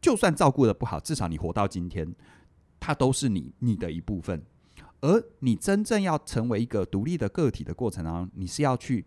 [0.00, 2.14] 就算照顾的不好，至少你活到今天。
[2.86, 4.44] 它都是你你的一部分，
[5.00, 9.06] 而你真正要成为一个独立的个体的过程当中，你是要去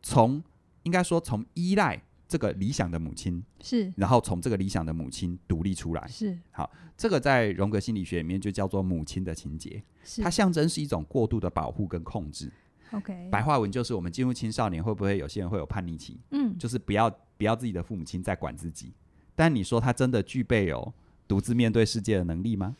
[0.00, 0.42] 从
[0.84, 6.38] 应该说从依赖这个理想的母亲是，然后从这个理想的母亲独立出来是。
[6.50, 9.84] 好，这个在荣格心理学里面就叫做母亲的情结，
[10.22, 12.50] 它象征是一种过度的保护跟控制。
[12.92, 16.18] OK，白话文就是我们进入青少年会不会有些人会有叛逆期？
[16.30, 18.94] 嗯，就是不要不要自己的父母亲在管自己，
[19.34, 20.94] 但你说他真的具备哦。
[21.26, 22.76] 独自面对世界的能力吗？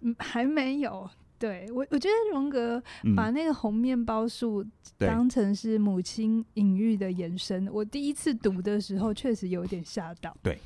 [0.00, 1.08] 嗯，还没有。
[1.36, 2.82] 对我，我觉得荣格
[3.14, 4.64] 把那个红面包树
[4.96, 7.68] 当成是母亲隐喻的延伸。
[7.70, 10.34] 我第一次读的时候，确实有点吓到。
[10.42, 10.58] 对，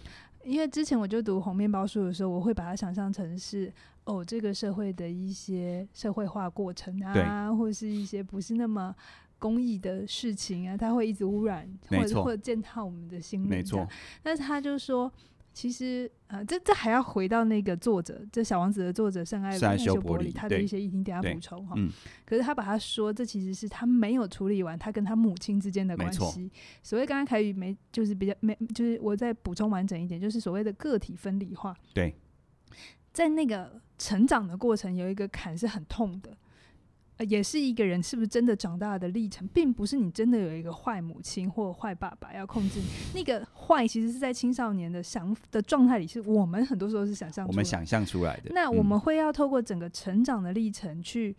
[0.45, 3.73] 因为之前我就读红面包树的时候，我会把它想象成是
[4.05, 8.95] 哦，这个社会的一些社会化过程啊，或是一些不是那么
[9.39, 13.49] 公益的事情啊，它会一直污染或者或者践踏我们的心灵。
[13.49, 13.89] 没错，
[14.23, 15.11] 但是他就说。
[15.59, 21.75] 其实，呃，这这还要回到那个作者，这小王子的作者圣艾修伯里，他的一些议题，等下补充哈。
[22.25, 26.49] 可是他把他说，这其实是他没有处理完他跟他母亲之间的关系。
[26.81, 31.77] 所谓刚刚凯宇没，就是比较没，就是我再补充完整一点，就是所谓的个体分离化。
[31.92, 32.14] 对，
[33.12, 36.31] 在那个成长的过程，有一个坎是很痛的。
[37.18, 42.87] 呃，也是一个人是不是真的长大的历程，并不是你真的有一个坏母亲或坏爸爸要控制你。
[43.14, 48.50] 那个坏其实是在青少年的想的状态里，是我们很多时候是想象，我们想象出来的。
[48.54, 51.37] 那我们会要透过整个成长的历程去。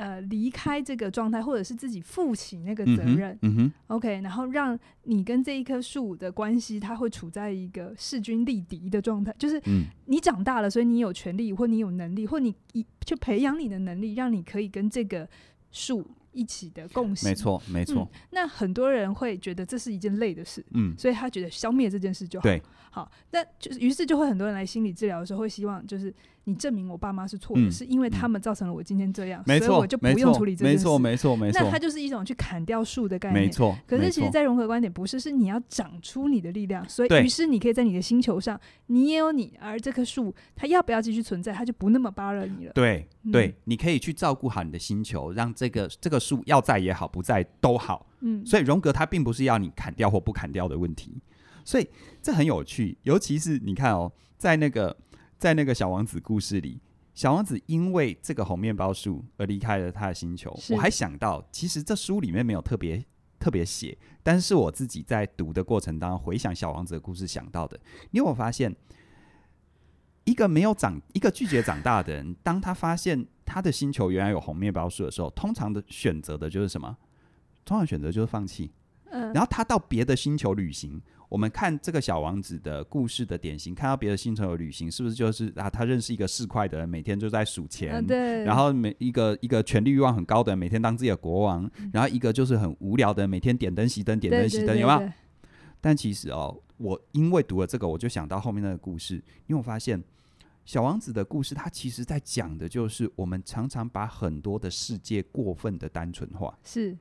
[0.00, 9.60] 呃，离开这个状态，或者是自己负起那个责任，嗯哼，OK，然后让你跟这一棵树的关系，它会处在一个势均力敌的状态，就是
[10.06, 15.28] 你长大了，所以你有权利，或你有能力，或你一去培养你的能力，让你可以跟这个
[15.70, 17.26] 树一起的共识。
[17.28, 18.20] 没错，没错、嗯。
[18.30, 22.44] 那很多人会觉得这是一件累的事，嗯，所以他觉得消灭这件事就好。
[22.44, 26.14] 对，好，那就是于是就会很多人来心理治疗的时候会希望就是。
[26.44, 30.78] 你证明我爸妈是错的，嗯，是因为他们造成了我今天这样，没错，所以我就不用处理这件事。
[30.78, 31.60] 没错，没错，没错。
[31.62, 33.44] 那它就是一种去砍掉树的概念。
[33.44, 33.76] 没错。
[33.86, 36.88] 可是其实，在荣格观点，不是，是你要长出你的力量。
[36.88, 42.72] 所以，于是你可以在你的星球上，你也有你，而这棵树它要不要继续存在，它就不那么巴惹你了。
[42.72, 48.06] 对，对，你可以去照顾好你的星球，让这个这个树要在也好，不在都好。
[48.20, 48.44] 嗯。
[48.46, 51.20] 所以荣格它并不是要你砍掉或不砍掉的问题，
[51.64, 51.88] 所以
[52.22, 52.96] 这很有趣。
[53.02, 54.96] 尤其是你看哦，在那个
[55.38, 56.80] 在那个小王子故事里。
[57.12, 60.56] 小王子因为这个红面包树而离开了他的星球。
[60.70, 63.04] 我还想到，其实这书里面没有特别
[63.38, 67.78] 特别写，但是我自己在读的过程当中回想小王子的故事想到的。
[68.12, 68.74] 你有没有发现，
[70.24, 76.96] 一个没有长、一个拒绝长大的人，当他发现他的星球原来有红面包树的时候，通常的选择的就是什么？
[77.66, 78.70] 通常选择就是放弃。
[79.10, 81.00] 然后他到别的星球旅行。
[81.28, 85.70] 我们看这个小王子的故事的典型，看到别的星球的旅行，是不是就是啊？
[85.70, 88.42] 他认识一个市侩的人，每天就在数钱，啊、对。
[88.42, 95.12] 然后每一个一个权力欲望很高的人，每天当自己的国王，嗯、然后一个就是很无聊的人，每天点灯熄灯，点灯熄灯，有没有？
[95.80, 99.14] 但其实哦，我因为读了这个，我就想到后面那个故事，
[99.46, 100.02] 因为我发现
[100.64, 106.98] 小王子的故事，他其实在讲的就是我们常常把很多的世界过分的单纯化，是。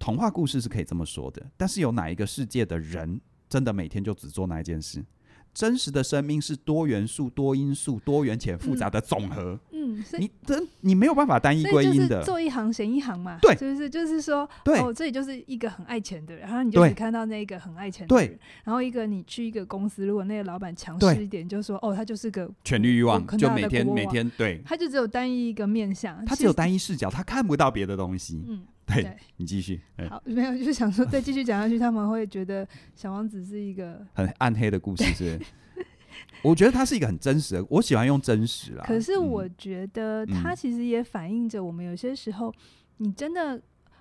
[0.00, 5.04] 童话故事是可以这么说的，但是有哪一个世界的人真的每天就只做那一件事？
[5.52, 9.58] 真实的生命是多元素、多因素、多元且复杂的总和。
[9.72, 13.36] 嗯，你真你没有办法单一归因的，做一行嫌一行嘛。
[13.42, 18.38] 对，就是就是说，对，哦，这里就是一个很爱钱的人，然后你就只看到那个很爱钱的人。
[18.62, 28.44] 然后一个你去一个公司，如果那个老板强势一点，就说哦，他就是个权力欲望，就每天每天对，他就只有单一一个面向，他只有单一视角，他看不到别的东西。
[28.48, 28.62] 嗯。
[28.94, 29.80] 对，你继续。
[30.08, 35.40] 好，没有，就是想说再继续讲下去，他们会觉得小王子是一个很暗黑的故事，是？
[36.42, 38.84] 我觉得它是一个很真实的，我喜欢用真实啦。
[38.86, 42.52] 可是我觉得它其实也反映着我们有些时候，
[42.96, 43.60] 你真的，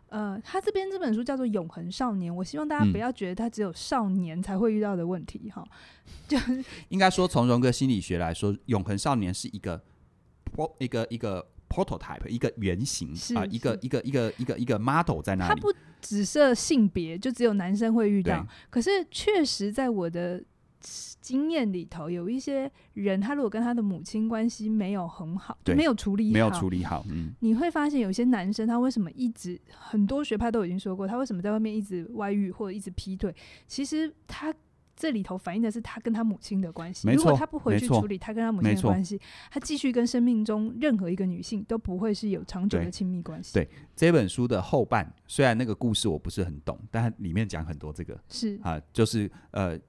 [0.09, 5.71] 呃，他这边这本书叫做《永恒少年》，我希望大家不要觉得他只有少年才会遇到的问题，哈、嗯，
[6.27, 6.37] 就
[6.89, 9.81] 应该说从荣格心理学来说，永恒少年是一个，
[10.79, 11.47] 一个一个。
[11.69, 15.49] Prototype 一个原型啊，一个一个一个一个一个 model 在那里。
[15.49, 18.45] 它不只设性别，就只有男生会遇到。
[18.69, 20.43] 可是确实在我的
[21.21, 33.33] 经验里头，有一些人，他如果跟他的母亲关系没有很好，就没有处理好，没有处理好，嗯，你会发现有些男生他为什么一直，很多学派都已经说过，他为什么在外面一直外遇或者一直劈腿，
[33.67, 34.53] 其实他。
[34.99, 37.09] 这里头反映的是他跟他母亲的关系。
[37.09, 39.17] 如果他不回去处理他跟他母亲的关系，
[39.49, 43.53] 他继续跟生命中任何一个女性都不会是有长久的亲密关系。
[43.53, 49.79] 对，对这本书的后半，虽然那个故事我不是很懂，但里面讲很多这个是啊，就是呃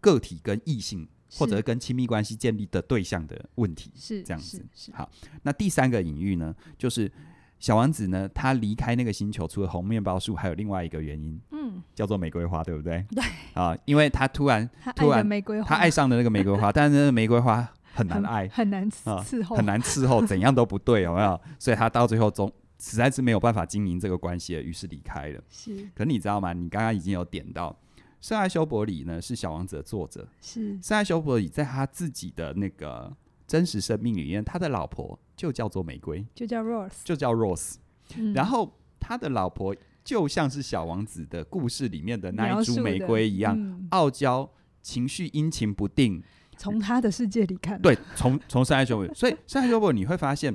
[0.00, 4.64] 个体跟异性或者跟亲密关系建立的对象的问题是这样子。
[4.94, 5.10] 好，
[5.42, 7.12] 那第三个隐喻呢，就是。
[7.58, 13.04] 小王子呢，他离开那个星球，除了红面包树，还有另外一个原因，嗯，叫做玫瑰花，对不对？
[13.10, 21.40] 对啊，因为他突然 突然玫瑰花，他爱上了那个玫瑰花，但是那个玫瑰花很难爱，很，很难伺候，很难伺候，怎样都不对，有没有？
[21.58, 25.40] 所以他到最后总实在是没有办法经营这个关系了，于是离开了。
[25.48, 26.52] 是，可你知道吗？
[26.52, 27.74] 你刚刚已经有点到，
[28.20, 33.10] 圣爱修伯里呢是小王子的作者，是圣爱修伯里在他自己的那个
[33.46, 35.18] 真实生命里面，他的老婆。
[35.36, 37.74] 就叫做玫瑰，就叫 Rose，就叫 Rose。
[38.16, 44.48] 嗯、然后他的老婆就像是小王子的故事里面的那一株玫瑰一样，嗯、傲娇、
[44.80, 46.22] 情绪阴晴不定。
[46.56, 50.54] 从他的世界里看，对，从从圣艾修伯，所以圣艾修伯你会发现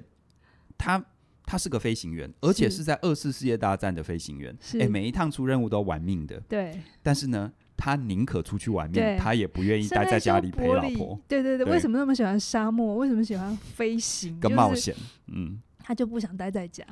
[0.77, 1.05] 他，他
[1.43, 4.57] 他是个飞行员，而且是在二次世界大战的飞行员。
[4.79, 6.39] 哎，每一趟出任务都玩命的。
[6.47, 7.51] 对，但是呢。
[7.79, 11.17] 他宁可出去玩命，他也不愿意待在家里陪老婆。
[11.29, 12.97] 对对对，对，为什么那么喜欢沙漠？
[12.97, 14.37] 为什么喜欢飞行？
[14.39, 14.93] 跟冒险，
[15.27, 16.85] 嗯，他就不想待在家。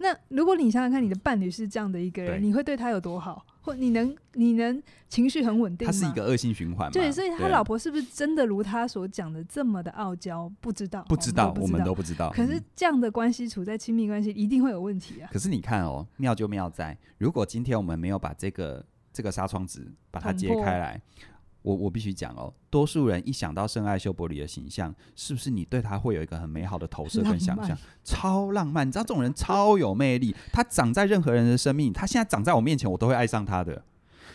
[0.00, 3.44] 那如果你想想看，你的伴侣是这样的一个人，你会对他有多好？
[3.60, 5.92] 或你能你能情绪很稳定吗？
[5.92, 6.88] 他是一个恶性循环。
[6.92, 10.50] 对，所以他老婆是不是真的如他所讲的这么的傲娇？
[10.60, 12.30] 不知道，不知道，我们都不知道。
[12.30, 15.28] 可是这样的关系处在亲密关系，一定会有问题啊。
[15.32, 18.86] 可是你看哦，妙就妙在，如果今天我们没有把这个
[19.18, 21.02] 这个纱窗纸把它揭开来。
[21.62, 27.76] 我我必须讲哦，多数人一想到圣爱修伯里的形象，是不是你对他会有一个很美好的投射跟想象？
[28.04, 33.82] 超浪漫，你知道这种人超有魅力，他长在任何人的生命，他现在长在我面前，我都会爱上他的。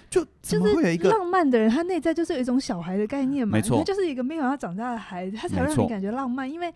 [0.09, 1.71] 就怎么会有一个浪漫的人？
[1.71, 6.51] 他内在就是有一种小孩的概念嘛，没错，他就是一个没有要长大的孩子，他才让你感觉浪漫。
[6.51, 6.71] 因为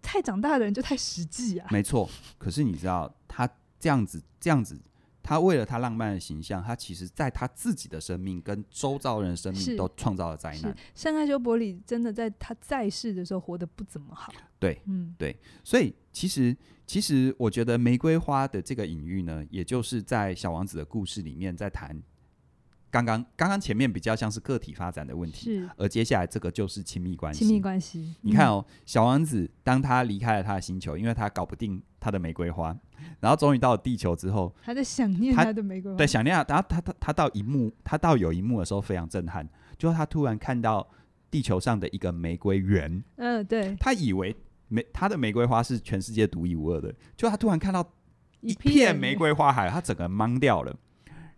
[0.00, 1.66] 太长大的人就太实际啊。
[1.70, 3.50] 没错，可是你知道他
[3.80, 4.80] 这样子这样子。
[5.22, 10.76] 他为了他浪漫的形象，他其实在他自己的生命跟周遭人的生命都创造了灾难。
[10.94, 14.32] 圣爱修伯里真的在他在世的时候活得不怎么好。
[14.58, 16.56] 对，嗯，对，所以其实
[16.86, 22.02] 其实我觉得玫瑰花的这个隐喻呢，也就是在小王子的故事里面在谈。
[22.92, 27.38] 刚刚刚刚前面比较像是个体发展的问题，而接下来这个就是亲密关系。
[27.38, 32.76] 亲密关系，你看哦，小王子当他离开了他的星球，因为他搞不定他的玫瑰花，
[33.20, 36.44] 然后终于到了地球之后，他在想念他的玫瑰花，对，想念他。
[36.46, 40.86] 然后他他他到一幕，他到有一幕的时候非常震撼，就是他突然看到
[41.30, 43.02] 地球上的一个玫瑰园。
[43.16, 44.36] 嗯，对，他以为
[44.68, 47.90] 玫他的玫瑰花是全世界独一无二的，就他突然看到
[48.42, 50.76] 一片玫瑰花海，他整个人懵掉了。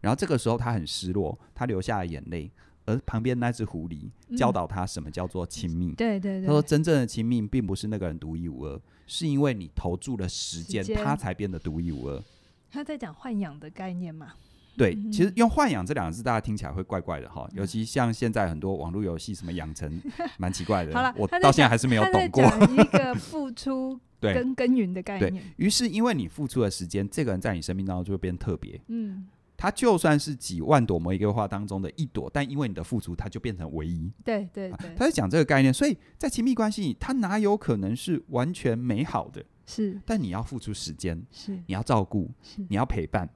[0.05, 2.51] 然后这个时候他很失落，他流下了眼泪，
[2.85, 5.93] 而旁边那只狐狸教导他什么叫做亲密。
[5.93, 12.23] 嗯、对对对，他说真正的亲密并不是那个人独一无二，是因为你投注了时间，他才变得独一无二。
[12.71, 14.35] 他在讲豢养的概念嘛？
[14.77, 20.03] 对，嗯、其实用豢养这两个字，大家听起来会怪怪的哈，尤其像现在很多网络游戏什么养成，
[20.37, 20.93] 蛮奇怪的。
[20.93, 22.43] 好了，我到现在还是没有懂过。
[22.69, 25.33] 一个付出 跟耕耘的概念。
[25.33, 28.81] 对，于是，因为你付出的时间，这个人在你生命当中就会变特别。
[28.89, 29.27] 嗯。
[29.57, 34.13] 它就算是几万朵玫瑰花当中的一朵，但因为你的付出，它就变成唯一。
[34.25, 39.45] 对对对，他在讲这个概念，所以在亲密关系里，它哪有可能是完全美好的？
[39.65, 43.29] 是，但你要付出时间，是，你要照顾，是，你要陪伴。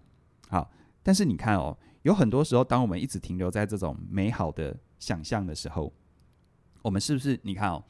[0.49, 0.71] 好，
[1.03, 5.93] 但是你看哦，有很多时候，当我们一直停留在这种美好的想象的时候，
[6.83, 7.39] 我们是不是？
[7.45, 7.83] 你看哦，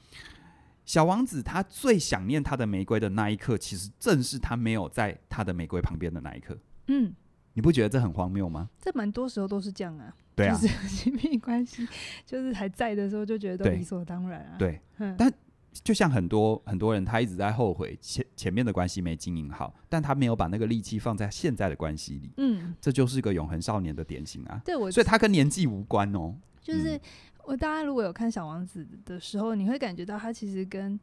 [0.85, 6.57] 小王子他最想念他的玫瑰的那一刻，其实正是他没有在他的玫瑰旁边的那一刻。
[6.89, 7.15] 嗯。
[7.59, 8.71] 你不觉得这很荒谬吗？
[8.81, 10.15] 这蛮多时候都是这样啊。
[10.37, 11.85] 对啊，就是 亲密关系，
[12.25, 14.55] 就是还在的时候就觉得都理所当然啊。
[14.57, 15.29] 对，对，但
[15.73, 22.31] 就像很多很多人，他一直在后悔前前面的关系没经营好，但他没有把那个力气放在现在的关系里。
[22.37, 24.63] 嗯，这就是个永恒少年的典型啊。
[24.65, 26.37] 对，我所以他跟年纪无关哦。
[26.63, 27.01] 就是、嗯、
[27.45, 30.97] 我大家如果有看小王子的时候，你会感觉到他其实跟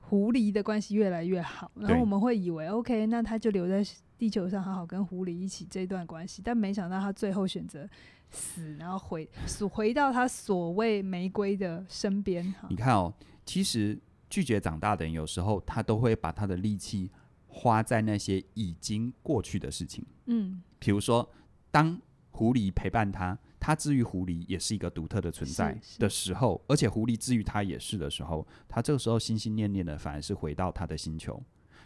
[0.00, 3.84] 狐狸的关系越来越好，然后我们会以为 OK，那他就留在。
[4.16, 7.88] 地球上好好跟狐狸一起这段关系，但没想到他最后选择
[8.30, 9.28] 死，然后回
[9.70, 12.54] 回到他所谓玫瑰的身边。
[12.70, 13.12] 你看哦，
[13.44, 13.98] 其实
[14.30, 17.10] 拒绝长大的人，有时候他都会把他的力气
[17.48, 20.04] 花在那些已经过去的事情。
[20.26, 21.28] 嗯，比如说，
[21.70, 22.00] 当
[22.30, 31.42] 狐狸陪伴他，他治愈狐狸也是一个独特的存在的时候，而且狐狸治愈他也是的时候，他这个时候心心念念的反而是回到他的星球，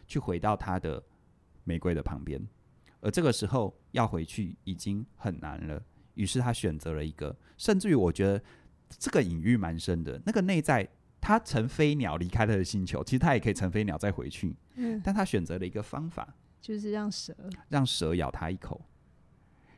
[0.07, 1.03] 去回到他的。
[1.69, 2.41] 玫瑰的旁边，
[3.01, 5.83] 而这个时候要回去已经很难了。
[6.15, 8.43] 于是他选择了一个，甚至于我觉得
[8.89, 10.21] 这个隐喻蛮深的。
[10.25, 10.89] 那个内在，
[11.21, 14.57] 他乘飞鸟离开他的星球，其实他也可以乘飞鸟再回去。
[14.77, 17.37] 嗯，但他选择了一个方法，就是让蛇
[17.69, 18.81] 让蛇咬他一口，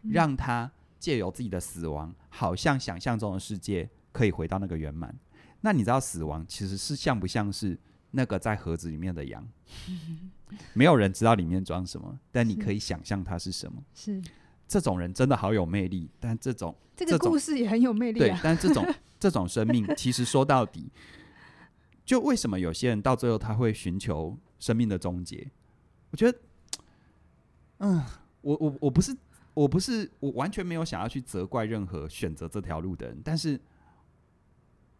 [0.03, 5.15] 嗯，让他借由自己的死亡，好像想象中的世界可以回到那个圆满。
[5.63, 7.79] 那你知道死亡其实是像不像是
[8.11, 9.47] 那个在盒子里面的羊？
[9.89, 10.31] 嗯
[10.73, 13.81] 没有人知道里面装什么，但你可以想象它是什么。
[13.95, 14.21] 是
[14.67, 18.37] 这种人真的好有魅力，但这种这个故事也很有魅力啊。
[18.37, 18.85] 对，但这种
[19.21, 20.91] 这种生命，其实说到底，
[22.05, 25.49] 就为什么有些人到最后他会寻求生命的终结？
[26.11, 26.39] 我觉得，
[27.79, 28.03] 嗯，
[28.41, 29.17] 我我我不是
[29.55, 33.61] 我不是我完全没有想要去责怪任何选择这条路的人，但是。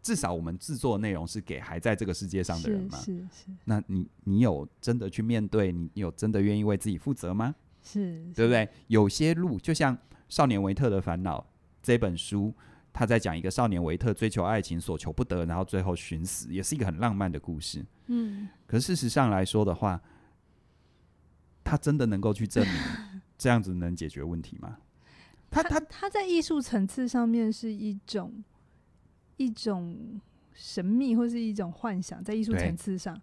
[0.01, 2.97] 至少我们制作内容是给还在这个世界上的人嘛？
[2.97, 3.51] 是是是。
[3.65, 5.71] 那你你有真的去面对？
[5.71, 7.53] 你有真的愿意为自己负责吗？
[7.83, 8.67] 是，是，对不对？
[8.87, 9.95] 有些路就像
[10.27, 11.39] 《少年维特的烦恼》
[11.83, 12.51] 这本书，
[12.91, 17.85] 他在讲一个少年维特追求爱情所求不得，然后最后寻死，也是一个很浪漫的故事。
[18.07, 18.49] 嗯。
[18.65, 20.01] 可事实上来说的话，
[21.63, 22.75] 他真的能够去证明
[23.37, 24.77] 这样子能解决问题吗？
[25.51, 28.43] 他他他在艺术层次上面是一种。
[29.41, 30.21] 一种
[30.53, 33.19] 神秘或是一种幻想，在艺术层次上，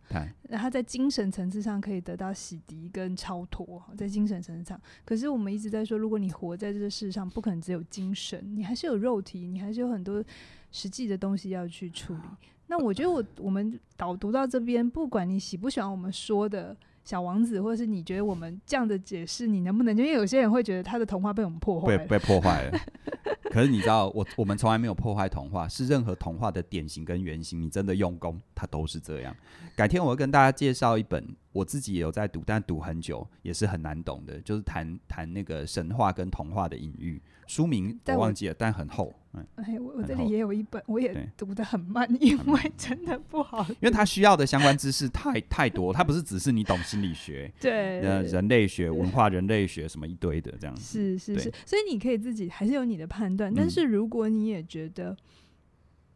[0.49, 4.80] 那他在精神层次上可以得到洗涤跟超脱，在精神层次上。
[5.05, 10.24] 可是我们一直在说，如果你活在这个世上，不可能只有精神，你还是有肉体，你还是有很多
[10.72, 12.22] 实际的东西要去处理。
[12.66, 16.76] 那我觉得我我们导读到这边，不管你喜不喜欢我们说的。
[17.09, 19.96] 小王子，或者是你觉得我们这样的解释，你能不能？
[19.96, 22.78] 因为有些人会觉得他的童话被我们破坏，被被破坏了。
[23.44, 27.59] 可是你知道，我我们从来没有破坏童话，是任何童话的典型跟原型。
[27.62, 29.34] 你真的用功，它都是这样。
[29.74, 31.26] 改天我会跟大家介绍一本，
[31.59, 37.20] 我自己也有在读，但读很久也是很难懂的，就是谈谈那个神话跟童话的隐喻。
[37.48, 39.12] 书名我忘记了，但，但很厚。
[39.32, 43.66] 嗯，哎，我我这里也有一本，我也读得很慢，因为真的不好。
[43.70, 50.82] 因为他需要的相关知识太太多，他不是只是你懂心理学， 对，呃，人类学、文化人类学什么一堆的这样子。
[50.82, 55.16] 是是是，所以你可以自己还是有你的判断，但是如果你也觉得，嗯，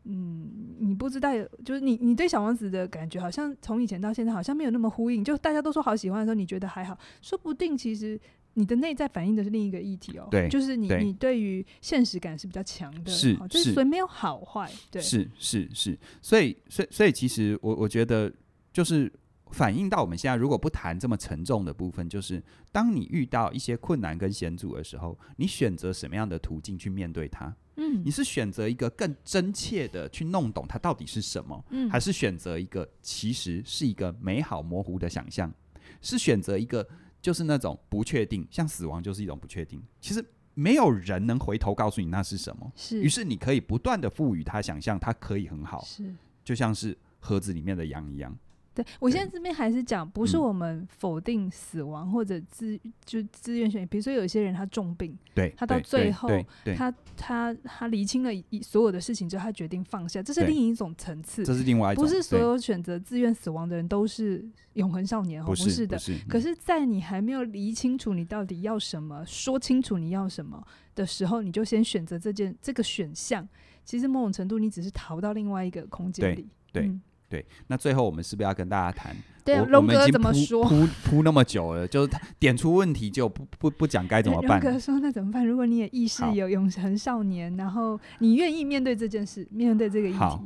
[0.05, 1.31] 嗯，你不知道，
[1.65, 8.21] 就是你你对小王子的感觉好像从以前到现在好像没有那么呼应，就大家都说好喜欢的时候，你觉得还好，说不定其实。
[8.55, 18.31] 你的内在反映的是另一个议题哦，对，就是你对你对于现实感是比较强的，是是，所以没有好坏，对，是是是，所以所以所以其实我我觉得
[18.71, 19.11] 就是
[19.53, 27.57] 反映到我们现在如果不谈这么沉重的部分，就是当你遇到一些困难跟险阻的时候，你选择什么样的途径去面对它？
[27.77, 35.53] 嗯，你是选择一个更真切的去弄懂它到底是什么，嗯，还是选择一个其实是一个美好模糊的想象？
[36.01, 36.87] 是选择一个？
[37.21, 39.81] 就是那种不确定，像死亡就是一种不确定。
[40.01, 43.01] 其实没有人能回头告诉你那是什么，是。
[43.01, 46.13] 于是你可以不断的赋予它想象，它可以很好，是。
[46.45, 48.37] 就像是盒子里面的羊一样。
[48.75, 53.87] 对，我现在这边还是讲，不是我们否定死亡或者自就自愿选。
[53.87, 56.29] 比如说有些人他重病，对，他到最后
[56.77, 61.45] 他他他厘清了一所有的事情之后，他决定放下，这是另一种层次。
[61.45, 64.43] 这是另外一种，不是所有选择自愿死亡的人都是
[64.75, 65.99] 永恒少年，不是的。
[66.29, 73.47] 可是，在你还没有理清楚你到底要什么，说清楚你要什么的时候，你就先选择这件这个选项。
[73.85, 76.91] 其实某种程度，你只是逃到另外一个空间里，对。
[77.33, 79.17] 对，那最后我们是不是要跟大家谈？
[79.43, 80.63] 对，龙哥怎么说？
[80.69, 84.61] 铺铺那么久了，就是点出问题就不不不讲该怎么办？
[84.61, 85.47] 龙哥说：“那怎么办？
[85.47, 90.45] 如果你也意识有永恒少年，然后你愿意面对这件事，面对这个议题。”好，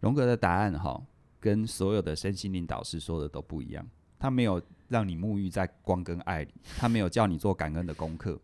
[0.00, 1.00] 龙哥的答案哈，
[1.38, 3.86] 跟所有的身心灵导师说的都不一样。
[4.18, 8.36] 他没有让你沐浴在光跟爱里，他没有叫你做感恩的功课，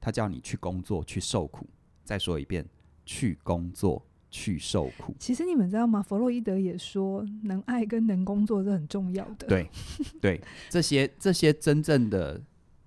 [0.00, 1.66] 他叫你去工作，去受苦。
[2.04, 2.64] 再说一遍，
[3.04, 4.06] 去工作。
[4.30, 5.14] 去受苦。
[5.18, 6.00] 其实你们知道吗？
[6.00, 9.46] 弗洛伊德也说，能爱跟能工作是很重要的。
[9.46, 9.68] 对，
[10.20, 12.40] 对，这些这些真正的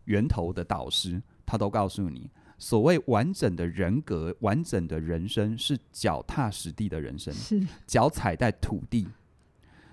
[0.05, 9.07] 源头的导师，他都告诉你，所谓完整的人格、完整的人生，是脚踏实地的人生，是脚踩在土地，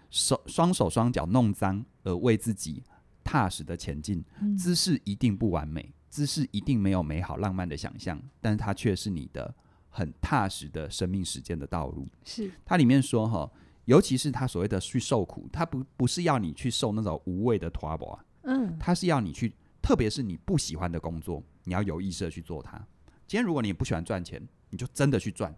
[0.09, 2.82] 手双手双脚弄脏，而为自己
[3.24, 4.24] 踏实的前进。
[4.40, 9.53] 嗯、姿势一定不完美，姿势一定没有美好浪漫的想象，但是它却是你的。
[9.91, 12.51] 很踏实的生命实践的道路，是。
[12.64, 13.51] 它里面说哈，
[13.86, 22.78] 尤其是他所谓的去受苦，他不不是要你去受那种无谓的拖磨啊，嗯，他是要你去，特别是你不喜欢的工作，你要有意识的去做它。
[23.26, 25.53] 今天如果你不喜欢赚钱，你就真的去赚，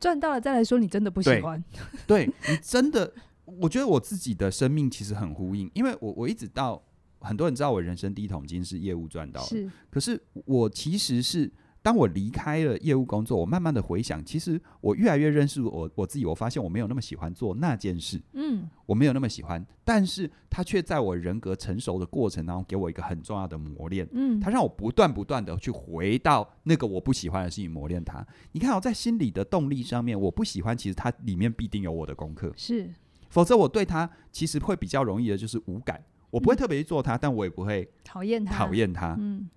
[0.00, 1.62] 赚到了再来说你真的不喜欢，
[2.06, 3.14] 对，对你真的，
[3.44, 6.82] 我觉得我自己的生命其实很呼应，因为我我一直到
[7.20, 11.48] 很多人知道我人生第一桶金是业务赚到的，是，可是我其实是。
[11.82, 28.24] 当我离开了业务工作，我慢慢的回想，其实我越来越认识我我自己，我发现我没有那么喜欢做那件事，嗯，我没有那么喜欢，但是它却在我人格成熟的过程当中，给我一个很重要的磨练，嗯，它让我不断不断的去回到那个我不喜欢的事情磨练它。
[28.52, 32.88] 你看我在心理的动力上面，我不喜欢，其实它里面必定有我的功课，是，
[33.28, 39.48] 否则我对它其实会比较容易的就是无感，我不会特别去做它，但我也不会讨厌它，讨厌它，嗯，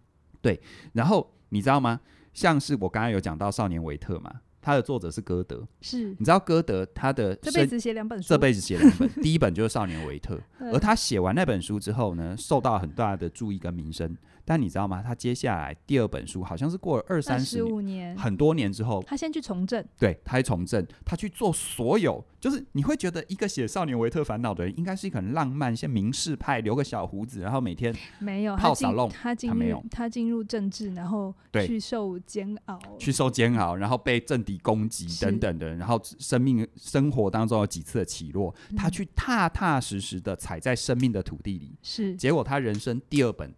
[0.41, 0.59] 对，
[0.93, 2.01] 然后你知道吗？
[2.33, 4.29] 像是我刚刚有讲到《少年维特》嘛，
[4.61, 10.35] 他的作者是歌德，是，你知道歌德他的这辈子写两本书，这辈子写两本， 第一本就是《少年维特》，
[10.73, 14.17] 而他写完那本书之后呢，受到很大的注意跟名声。
[14.45, 15.01] 但你知道吗？
[15.01, 31.33] 他接下来第二本书好像是过了二三十五年，很多年之后，他先去从政，对，他去从政，他去做所有，就是你会觉得一个写《少年维特烦恼》的人，应该是一个很浪漫、像名士派，留个小胡子，然后每天没有泡沙龙，他进入他进入政治，然后
[31.65, 43.51] 去受煎熬，去受煎熬，然后被政敌攻击等等的，然后生命生活当中有几次的起落，他去踏踏实实的踩在生命的土地里，是结果他人生第二本。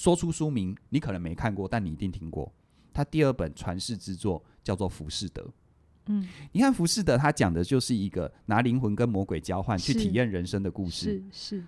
[0.00, 2.50] 说出书名，你可能没看过，但你一定听过。
[2.90, 5.42] 他第二本传世之作叫做《浮士德》，
[6.06, 11.22] 嗯，你看浮士德他讲的就是一个拿灵魂跟魔鬼交换去体验人生的故事。
[11.30, 11.64] 是是是，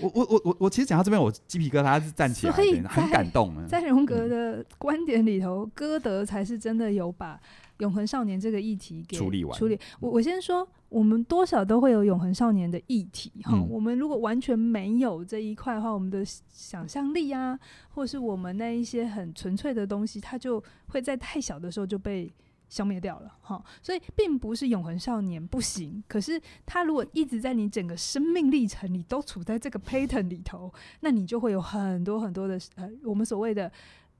[0.00, 3.66] 我我我我我其实讲到这边，我鸡皮疙瘩是站起来的，很感动啊。
[3.68, 7.40] 在荣格的观点里头，歌、嗯、德才是真的有把。
[7.78, 9.76] 永恒少年这个议题给处理完，处理。
[9.98, 13.66] 我我先说，我们多少都会有永恒少年的议题哈、嗯。
[13.68, 17.58] 我们如果完全没有这一块的话，我们的想象力啊，
[17.88, 22.32] 或是我们那一些很纯粹的东西，它就会在太小的时候就被
[22.74, 23.62] 消灭掉了哈。
[23.80, 33.70] 所以，并不是永恒少年不行，可是他如果一直在你整个生命历程，你都处在这个 pattern 里头，那你就会有很多很多的呃，我们所谓的。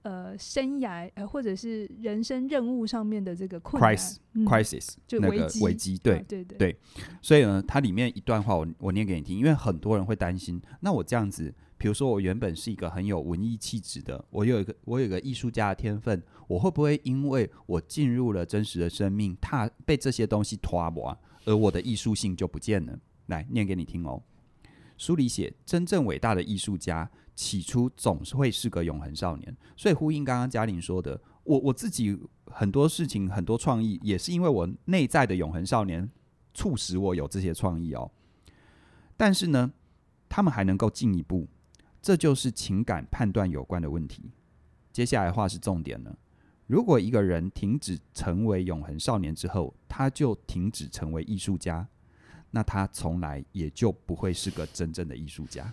[0.04, 6.76] 呃，生涯呃，或者是人生任务上面的这个困难 crisis，嗯、crisis 就危机、那个、危机，对、啊、对对对。
[7.22, 22.98] 所以呢，它里面一段话我，我我念给你听，因为很多人会担心，那我这样子，比如说我原本是一个很有文艺气质的，我有一个我有一个艺术家的天分，我会不会因为我进入了真实的生命，他被这些东西拖磨，而我的艺术性就不见了？
[23.26, 24.22] 来念给你听哦。
[24.96, 27.10] 书里写，真正伟大的艺术家。
[27.36, 32.16] 起初总是会是个永恒少年，所以呼应刚刚嘉玲说的，我我自己
[32.46, 36.08] 很多事情很多创意，也是因为我内在的永恒少年
[36.54, 38.08] 促使我有这些创意哦。
[39.16, 39.72] 但是呢，
[40.28, 41.48] 他们还能够进一步，
[42.04, 44.30] 这就是情感判断有关的问题。
[44.92, 46.14] 接下来的话是重点了，
[46.66, 51.88] 如果一个人停止成为永恒少年之后，他就停止成为艺术家，
[52.50, 55.72] 那他从来也就不会是个真正的艺术家。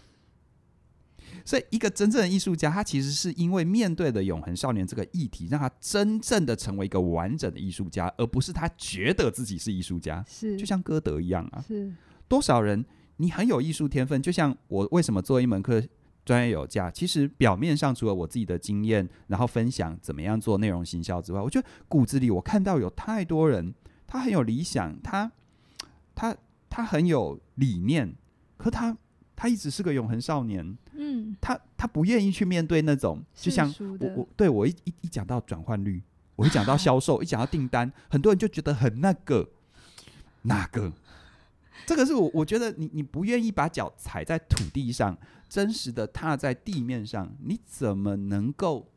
[1.44, 10.24] 所以，一个真正的艺术家，他其实是因为面对的永恒少年这个议题，让他真正的成为一个完整的艺术家，而不是他觉得自己是艺术家。
[10.26, 11.62] 是，就像歌德一样啊。
[11.68, 11.94] 是，
[12.30, 12.86] 多少人
[13.18, 15.84] 你很有艺术天分，就像我为什么做一门课
[16.26, 16.90] 专业有价？
[16.92, 23.74] 其实表面上除了我自己的经验，然后分享怎么样做内容行销之外，我觉得骨子里我看到有太多人，
[24.08, 25.32] 他很有理想，他
[26.16, 26.36] 他
[26.70, 28.16] 他很有理念，
[28.58, 28.98] 可他。
[29.34, 36.00] 他一直是个永恒少年，嗯，他他不愿意去面对那种，就像我我对我一一一讲到转换率，
[36.36, 39.50] 我一讲到销售， 一讲到订单，很多人就觉得很那个
[40.44, 40.94] 那个，
[41.88, 45.18] 这个是我我觉得你你不愿意把脚踩在土地上，
[45.52, 48.90] 真实的踏在地面上，你怎么能够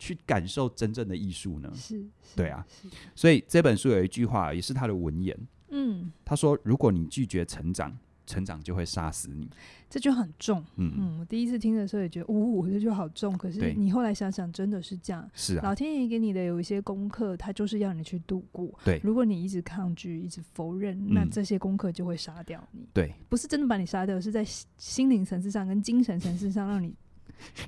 [0.00, 1.70] 去感受真正的艺术呢？
[1.76, 2.66] 是，是对啊，
[3.14, 5.38] 所以这本书有一句话，也是他的文言，
[5.68, 7.96] 嗯，他说：如果你拒绝成长。
[8.26, 9.48] 成长就会杀死你，
[9.90, 10.64] 这就很重。
[10.76, 13.36] 嗯嗯，我第一次听的时候也觉得，呜、哦，这就好重。
[13.36, 15.28] 可是你后来想想，真的是这样。
[15.34, 18.72] 是啊，老天爷给你的有一些功课，他就是要你去度过。
[18.84, 22.86] 对，如果你一直抗拒，一直否认，那这些功课就会杀掉你。
[22.92, 24.44] 对，不是真的把你杀掉，是在
[24.76, 26.94] 心灵层次上跟精神层次上让你。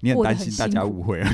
[0.01, 1.29] 你很担心大家误会了。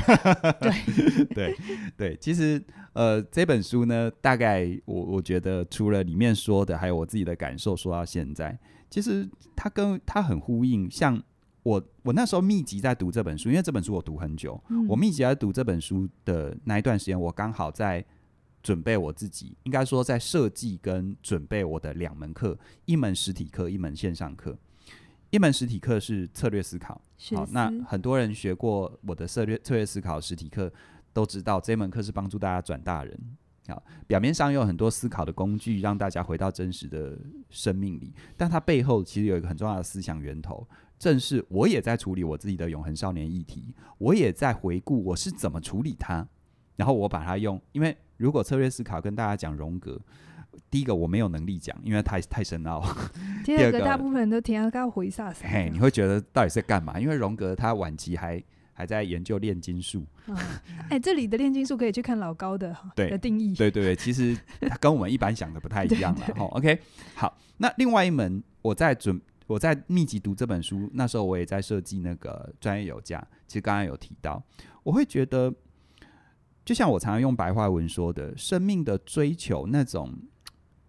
[0.59, 1.55] 对对
[1.97, 2.61] 对，其实
[2.93, 8.57] 呃，这本书呢，大概我我觉得除了里面说的，还有我自己的感受，说到现在。
[8.89, 11.21] 其实它跟它很呼应，像
[11.63, 18.03] 我我那时候密集在读这本书，因为这本书我读很久，嗯、我密集在读这本书的那一段时间，我刚好在
[18.61, 24.57] 准备我自己，应该说在设计跟准备我的两门课，一门实体课，一门线上课。
[25.31, 27.01] 一门实体课是策略思考，
[27.35, 30.71] 好，那很多人学过我的策略策略思考实体课，
[31.13, 33.17] 都知道这门课是帮助大家转大人。
[33.67, 37.17] 好，表面上有很多思考的工具，让大家回到真实的
[37.49, 40.67] 生命里，但它背后其实有一个很重要的思想源头，
[40.99, 46.27] 正是我也在处理我自己的永恒少年议题，我也在回顾我是怎么处理它，
[46.75, 49.97] 然后我把它用，因为如果策略思考跟大家讲荣格，
[50.69, 52.81] 第一个我没有能力讲，因为太太深奥；
[53.45, 56.99] 第二个大部分人都听到要回啥啥，嘿，你会觉得到底是干嘛？
[56.99, 58.43] 因为荣格他晚期还。
[58.73, 60.03] 还在研究炼金术。
[60.25, 60.37] 哎、嗯
[60.91, 63.53] 欸，这里的炼金术可以去看老高的对的定义。
[63.53, 66.21] 对对对，其实它跟我们一般想的不太一样了。
[66.33, 66.79] 哈，OK，
[67.13, 67.37] 好。
[67.57, 73.23] 那另外一门，我在准我在密集读这本书，那时候我也在设计那个专业有价。
[73.45, 74.41] 其实刚刚有提到，
[74.81, 75.53] 我会觉得，
[76.65, 80.17] 就像我常常用白话文说的，生命的追求那种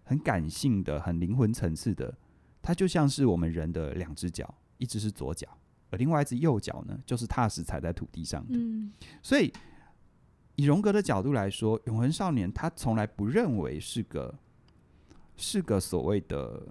[0.03, 2.15] 很感性的、很灵魂层次的，
[2.61, 5.47] 它就像是我们人的两只脚，一只是左脚。
[5.89, 8.55] 而另外一只右脚呢，就是踏实踩在土地上的。
[8.57, 8.91] 嗯，
[9.21, 9.53] 所以
[10.55, 14.33] 以荣格的角度来说，永恒少年他从来不认为是个
[15.37, 16.67] 是个所谓的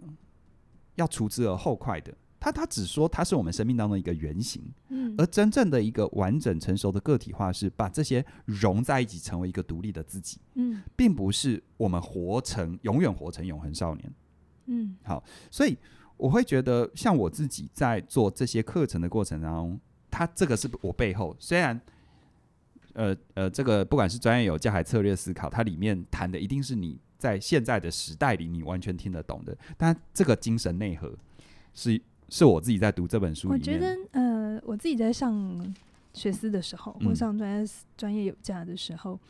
[0.96, 2.12] 要除之而后快的。
[2.42, 4.60] 他他只说他是我们生命当中一个原型。
[4.88, 10.38] 嗯，而真正的一个完整成熟的个体化，是把这些融在一起，成为一个独立的自己。
[10.54, 14.12] 嗯，并不是我们活成永远活成永恒少年。
[14.66, 15.78] 嗯，好，所以。
[16.18, 21.80] 我会觉得，像我自己在做这些课程的过程当中，他这个是我背后虽然，
[22.92, 29.56] 呃呃，这个不管是专业有教还策略思考，它里面谈的一定是你在现在的时代里你完全听得懂的。
[29.76, 31.12] 但这个精神内核
[31.74, 32.00] 是
[32.32, 33.50] 是我自己在读这本书。
[33.50, 35.74] 我觉得呃，我自己在上
[36.14, 39.20] 学思的时候，或上专业专业有价的时候。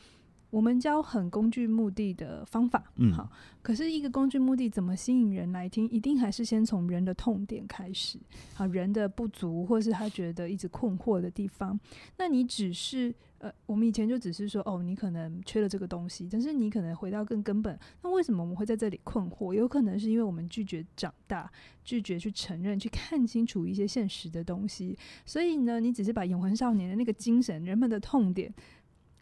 [0.51, 3.27] 我们教很工具目的的方法，嗯，好。
[3.63, 5.89] 可是，一个工具目的怎么吸引人来听？
[5.89, 8.19] 一定还是先从人的痛点开始，
[8.53, 11.81] 好，人的不足，或是他觉得一直困惑的地方。
[12.19, 17.77] 那你只是，呃，我们以前就只是说，哦，你可能缺了这个东西，但是你可能回到更根本。
[18.01, 19.53] 那为什么我们会在这里困惑？
[19.53, 21.51] 有可能是因为我们拒绝长大，
[21.85, 24.97] 拒绝去承认、去看清楚一些现实的东西。
[25.27, 28.55] 所以呢，你只是把永恒少年的那个精神、人们的痛点。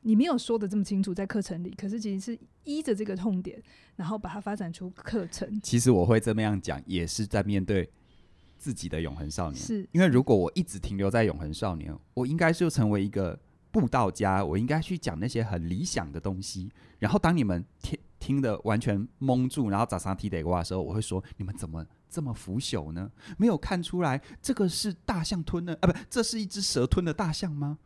[0.02, 3.62] 你没有说的这么清楚，在课程里，可是其实是依着这个痛点，
[3.96, 5.58] 然后把它发展出课程。
[5.62, 7.88] 其实我会这么样讲，也是在面对
[8.58, 9.56] 自己的永恒少年。
[9.58, 13.38] 是因为如果我一直停留在永恒少年，我应该就成为一个
[13.70, 16.70] 布道家，我应该去讲那些很理想的东西。
[16.98, 23.10] 然后当你们听听得完全蒙住，然后早上提得瓜的时候，我会说：你们怎么这么腐朽呢？
[23.38, 25.86] 没有看出来这个是大象吞的啊？
[25.86, 27.78] 不，这是一只蛇吞的大象吗？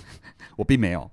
[0.56, 1.10] 我并没有。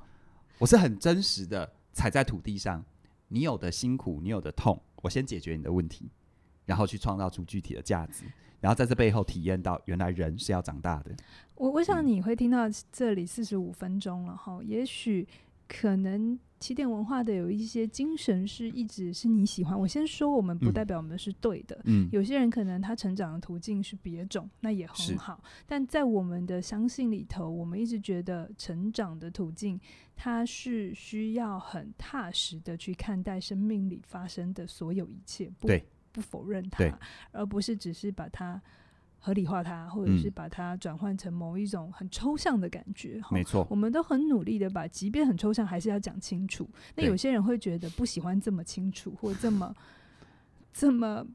[0.59, 2.83] 我是很真实的踩在土地上，
[3.27, 6.09] 你有的辛苦，你有的痛，我先解决你的问题，
[6.65, 8.23] 然后去创造出具体的价值，
[8.61, 11.13] 然后在这背后体验到原来人是要长大的。
[11.55, 15.27] 我我想你会听到这里四十五分钟了哈，也许
[15.67, 16.39] 可能。
[16.59, 19.77] 起点文化的有一些精神是一直是你喜欢。
[19.77, 21.77] 我先说，我们不代表我们是对的。
[21.83, 25.43] 嗯，有些人可能他成长的途径是别种，那也很好。
[25.67, 29.77] 但在我们的相信里头，我们一直觉得成长的途径，
[30.15, 35.67] 它是需要很踏实的去看待生命里发生的所有一切，不
[36.13, 36.97] 不否认它，
[37.33, 38.61] 而不是只是把它。
[39.25, 43.21] 合理化它，或者是把它转换成某一种很抽象的感觉。
[43.31, 46.69] 没错，我们都很努力的把，即便很抽象，还是要讲清楚。
[46.95, 49.73] 那有些人会觉得不喜欢这么清楚，或这么
[50.73, 51.25] 这么。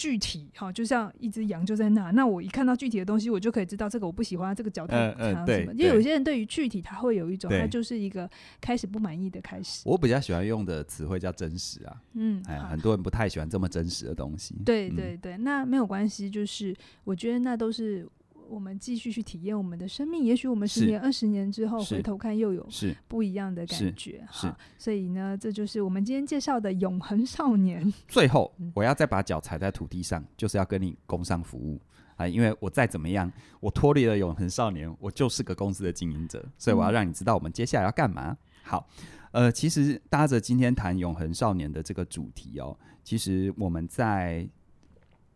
[0.00, 5.74] 具体哈，就像一只羊就在那，那我一看到具体的东西，我就可以知道这个我不喜欢，这个脚太长什么。
[5.74, 8.26] 因为有些人对于具体，他会有一种，他就是一个
[8.62, 9.82] 开始不满意的开始。
[9.84, 14.54] 我比较喜欢用的词汇叫真实啊，嗯，哎，很多人不太喜欢这么真实的东西。
[14.64, 16.74] 对对对，那没有关系，就是
[17.04, 18.08] 我觉得那都是。
[18.50, 22.68] 我们继续去体验我们的生命，也许我们十年、二十年之后回头看，又有
[23.06, 24.26] 不一样的感觉。
[24.28, 27.94] 哈，所以呢，这就是我们今天介绍的永恒少年。
[28.08, 31.80] 最后，我要再把脚踩在土地上，就是要跟你工商服务
[32.16, 32.26] 啊！
[32.26, 38.36] 因为我再怎么样，我脱离了永恒少年，我就是个公司的经营者，所以我要让你知道我们接下来要干嘛。
[38.64, 38.88] 好，
[39.30, 44.48] 呃，其实搭着今天谈永恒少年的这个主题哦，其实我们在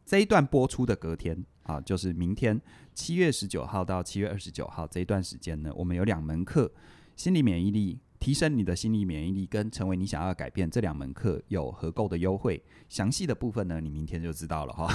[0.04, 1.44] 这一段播出的隔天。
[1.64, 2.58] 啊，就是明天
[2.94, 6.70] 七月十九号到七月二十九号这一段时间呢，我们有两门课，
[7.16, 14.88] 心理免疫力，提升你的心理免疫力，跟成为你想要改变这两门课有合购的优惠，详细的部分呢，你明天就知道了哈。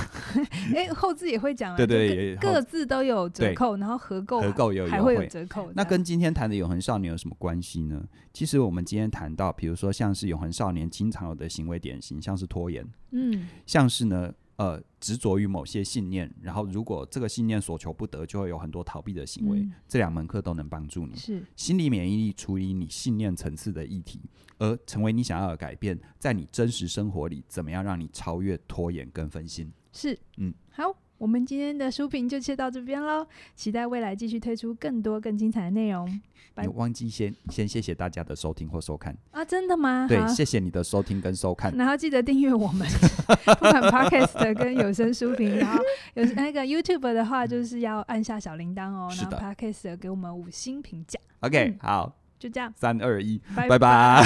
[0.75, 5.71] 哎、欸，后置也会讲，对对，各自都有折扣，然后合购合购有还会有折扣。
[5.73, 8.03] 那跟今天谈的永恒少年有什么关系呢？
[8.31, 14.31] 其实我们今天谈到，比如说像是永恒少年经常有的行为典型，像是拖延，嗯，像是呢。
[14.59, 19.61] 呃，执着于某些信念，然后如果这个信念所求不得，就会有很多逃避的行为。
[19.61, 21.15] 嗯、这两门课都能帮助你。
[21.15, 24.19] 是心理免疫力处理你信念层次的议题，
[24.57, 29.71] 而成为你想要的改变，在你真实生活里，怎么样让你超越拖延跟分心？
[29.93, 30.93] 是，嗯，好。
[31.19, 36.19] 我们今天的书评就切到这边喽，期待未来继续推出更多更精彩的内容。
[36.61, 39.45] 你忘记先先谢谢大家的收听或收看啊？
[39.45, 40.05] 真的吗？
[40.09, 41.73] 对，谢谢你的收听跟收看。
[41.75, 42.87] 然后记得订阅我们，
[43.59, 45.83] 不管 Podcast 跟有声书评，然后
[46.15, 49.09] 有那个 YouTube 的话，就是要按下小铃铛哦。
[49.17, 51.19] 然后 Podcast 给我们五星评价。
[51.41, 54.23] OK，、嗯、好，就这样，三二一，拜拜。